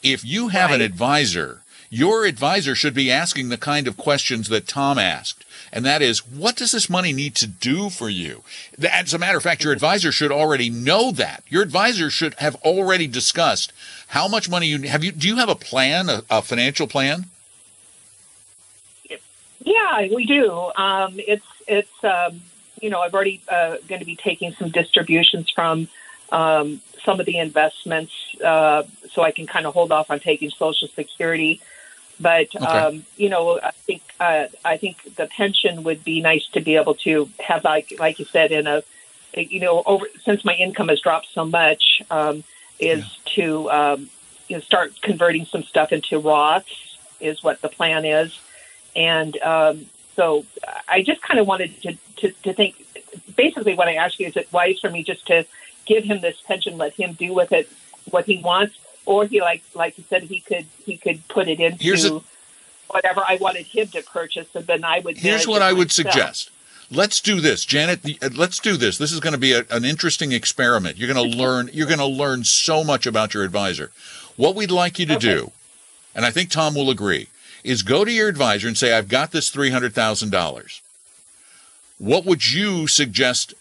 If 0.02 0.24
you 0.24 0.48
have 0.48 0.70
an 0.70 0.80
advisor, 0.80 1.62
your 1.90 2.24
advisor 2.24 2.74
should 2.74 2.94
be 2.94 3.11
asking 3.11 3.48
the 3.48 3.56
kind 3.56 3.88
of 3.88 3.96
questions 3.96 4.48
that 4.48 4.66
Tom 4.66 4.98
asked. 4.98 5.44
And 5.72 5.85
that 5.85 6.02
is, 6.02 6.26
what 6.26 6.56
does 6.56 6.72
this 6.72 6.88
money 6.88 7.12
need 7.12 7.35
to 7.37 7.46
do 7.46 7.90
for 7.90 8.09
you? 8.09 8.42
As 8.90 9.12
a 9.12 9.18
matter 9.18 9.37
of 9.37 9.42
fact, 9.42 9.64
your 9.64 9.72
advisor 9.72 10.12
should 10.12 10.32
already 10.32 10.70
know 10.70 11.11
that. 11.12 11.42
Your 11.48 11.62
advisor 11.62 12.11
should 12.11 12.35
have 12.35 12.54
already 12.56 13.06
discussed 13.06 13.72
how 14.09 14.28
much 14.28 14.48
money 14.48 14.66
you 14.66 14.82
have. 14.82 15.02
You 15.02 15.12
do 15.12 15.28
you 15.28 15.37
have 15.37 15.48
a 15.48 15.54
plan, 15.54 16.09
a, 16.09 16.22
a 16.30 16.42
financial 16.42 16.87
plan? 16.87 17.26
Yeah, 19.64 20.09
we 20.14 20.26
do. 20.26 20.70
Um, 20.76 21.14
it's 21.18 21.46
it's 21.66 22.04
um, 22.04 22.40
you 22.80 22.88
know 22.88 23.00
I've 23.00 23.14
already 23.14 23.40
uh, 23.48 23.76
going 23.88 23.98
to 23.98 24.04
be 24.06 24.16
taking 24.16 24.52
some 24.52 24.70
distributions 24.70 25.50
from 25.50 25.88
um, 26.33 26.81
some 27.05 27.21
of 27.21 27.27
the 27.27 27.39
investments, 27.39 28.12
uh, 28.45 28.83
so 29.12 29.23
I 29.23 29.31
can 29.31 29.47
kind 29.47 29.67
of 29.67 29.75
hold 29.75 29.93
off 29.93 30.11
on 30.11 30.21
taking 30.21 30.51
Social 30.51 30.89
Security. 30.89 31.61
But 32.19 32.55
Okay. 32.57 32.79
um, 32.79 33.05
you 33.17 33.29
know, 33.29 33.61
I 33.61 33.73
think 33.73 34.03
uh, 34.19 34.47
I 34.65 34.77
think 34.79 35.17
the 35.17 35.27
pension 35.27 35.83
would 35.85 36.03
be 36.05 36.21
nice 36.21 36.47
to 36.49 36.61
be 36.61 36.77
able 36.77 36.95
to 37.07 37.29
have, 37.39 37.65
like 37.65 37.93
like 37.99 38.19
you 38.19 38.25
said, 38.25 38.53
in 38.53 38.67
a 38.67 38.83
you 39.37 39.61
know, 39.61 39.83
over 39.85 40.07
since 40.25 40.45
my 40.45 40.55
income 40.55 40.89
has 40.89 41.01
dropped 41.01 41.29
so 41.33 41.45
much, 41.45 42.03
um, 42.11 42.43
is 42.79 43.05
to 43.35 43.71
um, 43.71 44.11
you 44.49 44.57
know 44.57 44.61
start 44.61 45.01
converting 45.03 45.45
some 45.45 45.62
stuff 45.62 45.93
into 45.93 46.21
Roths 46.21 46.97
is 47.21 47.43
what 47.43 47.61
the 47.61 47.69
plan 47.69 48.05
is, 48.05 48.39
and 48.95 49.37
um, 49.43 49.87
so 50.15 50.45
I 50.89 51.03
just 51.03 51.23
kind 51.23 51.39
of 51.39 51.47
wanted 51.47 51.81
to, 51.83 51.99
to 52.17 52.33
to 52.45 52.53
think. 52.53 52.83
Basically, 53.35 53.75
what 53.75 53.89
I 53.89 53.95
ask 53.95 54.19
you 54.19 54.27
is 54.27 54.37
it 54.37 54.51
wise 54.53 54.79
for 54.81 54.91
me 54.91 55.03
just 55.03 55.27
to 55.27 55.47
give 55.87 56.05
him 56.05 56.20
this 56.20 56.40
pension, 56.40 56.77
let 56.77 56.92
him 56.94 57.14
do 57.14 57.33
with 57.33 57.53
it 57.53 57.68
what 58.11 58.27
he 58.27 58.38
wants, 58.38 58.77
or 59.05 59.27
he 59.27 59.40
like 59.40 59.62
like 59.75 59.96
you 59.99 60.05
said 60.09 60.25
he 60.25 60.40
could 60.40 60.66
he 60.85 60.96
could 60.96 61.27
put 61.29 61.49
it 61.49 61.61
into 61.61 62.16
a- 62.16 62.22
whatever 62.92 63.22
I 63.27 63.37
wanted 63.40 63.66
him 63.66 63.88
to 63.88 64.03
purchase, 64.03 64.49
and 64.55 64.66
then 64.66 64.85
I 64.85 65.01
would. 65.01 65.16
Here's 65.18 65.46
what 65.49 65.62
I 65.62 65.72
would 65.72 65.88
myself. 65.88 66.12
suggest. 66.12 66.51
Let's 66.88 67.20
do 67.20 67.40
this, 67.40 67.64
Janet. 67.64 68.01
uh, 68.22 68.29
Let's 68.35 68.61
do 68.61 68.77
this. 68.77 68.96
This 68.96 69.11
is 69.11 69.18
going 69.18 69.33
to 69.33 69.38
be 69.40 69.53
a, 69.53 69.64
an 69.70 69.85
interesting 69.85 70.31
experiment. 70.31 70.96
You're 70.96 71.12
going 71.12 71.31
to 71.33 71.37
learn. 71.37 71.68
You're 71.72 71.88
going 71.88 71.99
to 71.99 72.07
learn 72.07 72.44
so 72.44 72.85
much 72.85 73.07
about 73.07 73.35
your 73.35 73.42
advisor. 73.42 73.90
What 74.37 74.55
we'd 74.55 74.70
like 74.70 74.99
you 75.01 75.07
to 75.07 75.18
do, 75.18 75.51
and 76.14 76.25
I 76.25 76.31
think 76.31 76.51
Tom 76.51 76.75
will 76.77 76.90
agree, 76.90 77.27
is 77.64 77.83
go 77.83 78.05
to 78.05 78.12
your 78.12 78.29
advisor 78.29 78.68
and 78.68 78.79
say, 78.79 78.92
"I've 78.92 79.09
got 79.09 79.33
this 79.33 79.51
three 79.51 79.70
hundred 79.70 79.94
thousand 79.94 80.31
dollars. 80.31 80.81
What 81.99 82.25
would 82.25 82.53
you 82.53 82.87
suggest 82.87 83.55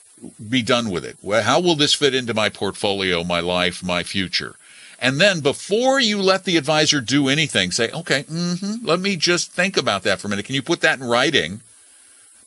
be 0.50 0.62
done 0.62 0.90
with 0.90 1.06
it? 1.06 1.18
How 1.44 1.60
will 1.60 1.76
this 1.76 1.94
fit 1.94 2.16
into 2.16 2.34
my 2.34 2.50
portfolio, 2.50 3.24
my 3.24 3.40
life, 3.40 3.84
my 3.84 4.04
future?" 4.04 4.56
And 5.00 5.20
then 5.20 5.42
before 5.42 6.00
you 6.00 6.22
let 6.22 6.46
the 6.46 6.58
advisor 6.58 7.02
do 7.02 7.28
anything, 7.28 7.72
say, 7.72 7.90
"Okay, 7.90 8.24
hmm 8.24 8.76
let 8.84 9.00
me 9.00 9.16
just 9.16 9.52
think 9.52 9.78
about 9.78 10.04
that 10.04 10.20
for 10.20 10.28
a 10.28 10.30
minute. 10.30 10.46
Can 10.46 10.56
you 10.56 10.62
put 10.62 10.82
that 10.82 11.00
in 11.00 11.06
writing?" 11.06 11.62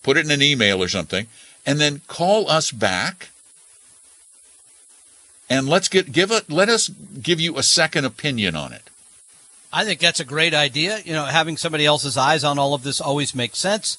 put 0.03 0.17
it 0.17 0.25
in 0.25 0.31
an 0.31 0.43
email 0.43 0.83
or 0.83 0.89
something, 0.89 1.27
and 1.67 1.79
then 1.79 2.01
call 2.07 2.49
us 2.51 2.71
back. 2.71 3.29
And 5.51 5.69
let's 5.69 5.89
get 5.89 6.13
give 6.13 6.31
it. 6.31 6.51
Let 6.51 6.69
us 6.69 6.89
give 7.23 7.41
you 7.41 7.59
a 7.59 7.63
second 7.63 8.05
opinion 8.05 8.57
on 8.57 8.73
it. 8.73 8.89
I 9.71 9.85
think 9.85 10.01
that's 10.01 10.21
a 10.21 10.25
great 10.25 10.55
idea. 10.55 11.01
You 11.05 11.13
know, 11.13 11.27
having 11.27 11.57
somebody 11.57 11.85
else's 11.85 12.17
eyes 12.17 12.45
on 12.45 12.59
all 12.59 12.73
of 12.73 12.85
this 12.85 13.01
always 13.01 13.35
makes 13.35 13.59
sense. 13.59 13.99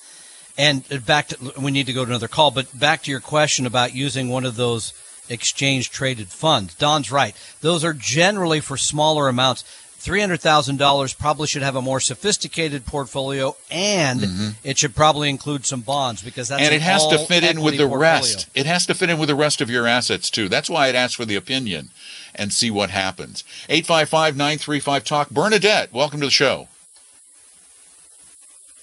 And 0.60 0.84
back 1.06 1.30
to, 1.30 1.54
we 1.58 1.72
need 1.72 1.86
to 1.86 1.94
go 1.94 2.04
to 2.04 2.12
another 2.12 2.28
call, 2.28 2.52
but 2.52 2.78
back 2.78 3.02
to 3.04 3.12
your 3.12 3.22
question 3.22 3.66
about 3.66 3.96
using 3.96 4.28
one 4.28 4.44
of 4.46 4.58
those 4.58 4.94
exchange 5.30 5.90
traded 5.90 6.28
funds. 6.28 6.76
Don's 6.76 7.12
right. 7.12 7.34
Those 7.62 7.86
are 7.86 7.94
generally 7.94 8.60
for 8.60 8.76
smaller 8.76 9.30
amounts. 9.30 9.64
$300,000 10.02 11.18
probably 11.18 11.48
should 11.48 11.62
have 11.62 11.76
a 11.76 11.82
more 11.82 12.00
sophisticated 12.00 12.86
portfolio 12.86 13.56
and 13.72 14.56
it 14.64 14.78
should 14.78 14.96
probably 14.96 15.30
include 15.30 15.66
some 15.66 15.82
bonds 15.82 16.22
because 16.22 16.48
that's 16.50 16.62
Mm-hmm. 16.62 16.74
and 16.74 16.76
it 16.76 16.82
has 16.82 17.08
to 17.08 17.18
fit 17.20 17.44
in 17.44 17.62
with 17.62 17.74
the 17.78 17.80
portfolio. 17.88 18.02
rest. 18.02 18.50
It 18.54 18.66
has 18.66 18.86
to 18.88 18.94
fit 18.94 19.10
in 19.10 19.18
with 19.20 19.28
the 19.30 19.36
rest 19.36 19.60
of 19.62 19.70
your 19.70 19.88
assets 19.88 20.30
too. 20.30 20.48
That's 20.50 20.70
why 20.70 20.88
I'd 20.88 20.96
ask 20.96 21.16
for 21.18 21.26
the 21.26 21.36
opinion 21.36 21.90
and 22.36 22.52
see 22.54 22.70
what 22.72 22.90
happens. 22.90 23.44
855-935 23.70 25.04
talk. 25.04 25.30
Bernadette, 25.30 25.94
welcome 25.94 26.20
to 26.22 26.28
the 26.28 26.32
show. 26.32 26.68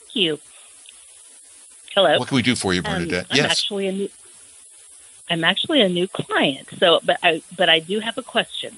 Thank 0.05 0.17
you. 0.17 0.39
Hello. 1.97 2.19
What 2.19 2.29
can 2.29 2.37
we 2.37 2.43
do 2.43 2.55
for 2.55 2.75
you, 2.75 2.83
Um, 2.85 2.93
Bernadette? 2.93 3.27
I'm 3.31 3.37
yes. 3.39 3.51
actually 3.51 3.87
a 3.89 3.93
new. 3.93 4.09
I'm 5.31 5.43
actually 5.45 5.81
a 5.81 5.89
new 5.89 6.07
client. 6.07 6.69
So, 6.79 7.01
but 7.03 7.19
I 7.23 7.43
but 7.57 7.69
I 7.71 7.79
do 7.81 8.01
have 8.01 8.19
a 8.19 8.23
question. 8.23 8.77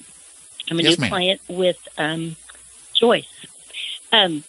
I'm 0.71 0.79
a 0.79 0.83
Yes, 0.83 0.97
new 0.97 1.01
ma'am. 1.01 1.09
client 1.09 1.41
with 1.49 1.77
um, 1.97 2.37
Joyce. 2.93 3.27
Um, 4.13 4.43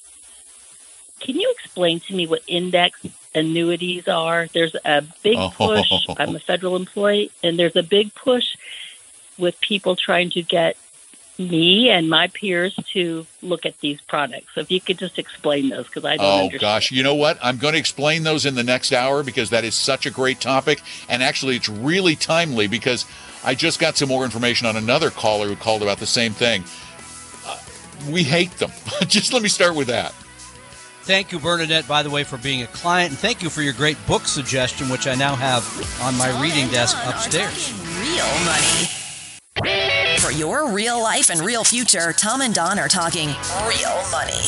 can 1.19 1.35
you 1.35 1.51
explain 1.59 1.99
to 2.01 2.15
me 2.15 2.27
what 2.29 2.43
index 2.47 3.01
annuities 3.35 4.07
are? 4.07 4.47
There's 4.53 4.77
a 4.85 5.03
big 5.23 5.37
Oh. 5.37 5.51
push. 5.55 5.91
I'm 6.17 6.37
a 6.37 6.41
federal 6.41 6.77
employee, 6.77 7.31
and 7.43 7.59
there's 7.59 7.77
a 7.77 7.83
big 7.83 8.15
push 8.15 8.57
with 9.37 9.61
people 9.61 9.97
trying 9.97 10.31
to 10.31 10.43
get 10.43 10.77
me 11.41 11.89
and 11.89 12.09
my 12.11 12.27
peers 12.29 12.79
to 12.93 13.27
look 13.43 13.65
at 13.65 13.79
these 13.81 14.01
products. 14.03 14.49
So 14.55 14.61
if 14.61 14.71
you 14.71 14.81
could 14.81 14.99
just 14.99 15.19
explain 15.19 15.71
those, 15.71 15.87
because 15.87 16.05
I 16.05 16.17
don't 16.17 16.27
Oh 16.27 16.39
understand. 16.45 16.61
gosh, 16.61 16.93
you 16.93 17.03
know 17.03 17.15
what? 17.15 17.39
I'm 17.43 17.57
going 17.57 17.73
to 17.73 17.79
explain 17.81 18.23
those 18.25 18.45
in 18.45 18.55
the 18.55 18.63
next 18.63 18.93
hour 18.93 19.23
because 19.23 19.51
that 19.51 19.65
is 19.65 19.75
such 19.75 20.05
a 20.07 20.11
great 20.11 20.41
topic, 20.41 20.83
and 21.09 21.23
actually, 21.23 21.57
it's 21.57 21.69
really 21.69 22.15
timely 22.15 22.67
because 22.67 23.07
I 23.43 23.55
just 23.55 23.81
got 23.81 23.97
some 23.97 24.09
more 24.11 24.25
information 24.25 24.67
on 24.67 24.77
another 24.77 25.11
caller 25.11 25.49
who 25.49 25.57
called 25.57 25.83
about 25.83 25.99
the 25.99 26.07
same 26.07 26.33
thing. 26.33 26.63
Uh, 27.47 27.59
we 28.13 28.23
hate 28.23 28.53
them. 28.59 28.71
just 29.09 29.33
let 29.33 29.43
me 29.43 29.49
start 29.49 29.75
with 29.75 29.89
that. 29.89 30.13
Thank 31.03 31.33
you, 31.33 31.39
Bernadette, 31.39 31.89
by 31.89 32.03
the 32.03 32.11
way, 32.11 32.23
for 32.23 32.37
being 32.37 32.63
a 32.63 32.67
client, 32.67 33.11
and 33.11 33.19
thank 33.19 33.43
you 33.43 33.49
for 33.49 33.63
your 33.63 33.73
great 33.73 33.97
book 34.07 34.27
suggestion, 34.27 34.91
which 34.91 35.07
I 35.07 35.15
now 35.15 35.35
have 35.35 35.65
on 36.03 36.17
my 36.19 36.29
reading 36.41 36.69
desk 36.69 36.97
upstairs. 37.07 37.73
Real 37.99 38.27
money. 38.45 39.00
For 39.57 40.31
your 40.33 40.71
real 40.71 41.03
life 41.03 41.29
and 41.29 41.41
real 41.41 41.65
future, 41.65 42.13
Tom 42.13 42.41
and 42.41 42.55
Don 42.55 42.79
are 42.79 42.89
talking 42.89 43.29
real 43.67 44.03
money. 44.11 44.41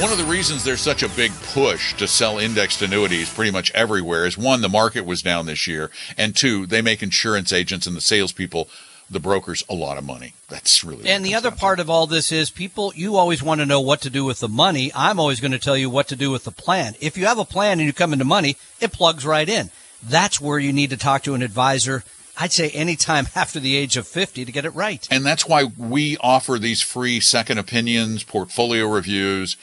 One 0.00 0.10
of 0.10 0.18
the 0.18 0.26
reasons 0.28 0.64
there's 0.64 0.80
such 0.80 1.02
a 1.02 1.08
big 1.10 1.32
push 1.52 1.94
to 1.94 2.08
sell 2.08 2.38
indexed 2.38 2.82
annuities 2.82 3.32
pretty 3.32 3.50
much 3.50 3.70
everywhere 3.72 4.26
is 4.26 4.36
one, 4.36 4.62
the 4.62 4.68
market 4.68 5.04
was 5.04 5.22
down 5.22 5.46
this 5.46 5.66
year, 5.66 5.90
and 6.16 6.34
two, 6.34 6.66
they 6.66 6.82
make 6.82 7.02
insurance 7.02 7.52
agents 7.52 7.86
and 7.86 7.96
the 7.96 8.00
salespeople, 8.00 8.68
the 9.10 9.20
brokers, 9.20 9.62
a 9.68 9.74
lot 9.74 9.98
of 9.98 10.04
money. 10.04 10.34
That's 10.48 10.82
really. 10.82 11.08
And 11.08 11.24
the 11.24 11.34
other 11.34 11.50
down 11.50 11.56
to. 11.56 11.60
part 11.60 11.80
of 11.80 11.90
all 11.90 12.06
this 12.06 12.32
is 12.32 12.50
people, 12.50 12.92
you 12.94 13.16
always 13.16 13.42
want 13.42 13.60
to 13.60 13.66
know 13.66 13.80
what 13.80 14.00
to 14.02 14.10
do 14.10 14.24
with 14.24 14.40
the 14.40 14.48
money. 14.48 14.90
I'm 14.94 15.20
always 15.20 15.40
going 15.40 15.52
to 15.52 15.58
tell 15.58 15.76
you 15.76 15.90
what 15.90 16.08
to 16.08 16.16
do 16.16 16.30
with 16.30 16.44
the 16.44 16.50
plan. 16.50 16.94
If 17.00 17.16
you 17.16 17.26
have 17.26 17.38
a 17.38 17.44
plan 17.44 17.78
and 17.78 17.86
you 17.86 17.92
come 17.92 18.12
into 18.12 18.24
money, 18.24 18.56
it 18.80 18.92
plugs 18.92 19.26
right 19.26 19.48
in. 19.48 19.70
That's 20.02 20.40
where 20.40 20.58
you 20.58 20.72
need 20.72 20.90
to 20.90 20.96
talk 20.96 21.22
to 21.24 21.34
an 21.34 21.42
advisor. 21.42 22.04
I'd 22.40 22.52
say 22.52 22.70
anytime 22.70 23.28
after 23.36 23.60
the 23.60 23.76
age 23.76 23.96
of 23.96 24.08
50 24.08 24.44
to 24.44 24.52
get 24.52 24.64
it 24.64 24.70
right. 24.70 25.06
And 25.10 25.24
that's 25.24 25.46
why 25.46 25.64
we 25.76 26.16
offer 26.20 26.58
these 26.58 26.82
free 26.82 27.20
second 27.20 27.58
opinions, 27.58 28.24
portfolio 28.24 28.86
reviews 28.86 29.56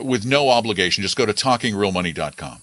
with 0.00 0.24
no 0.24 0.48
obligation. 0.48 1.02
Just 1.02 1.16
go 1.16 1.26
to 1.26 1.34
talkingrealmoney.com. 1.34 2.62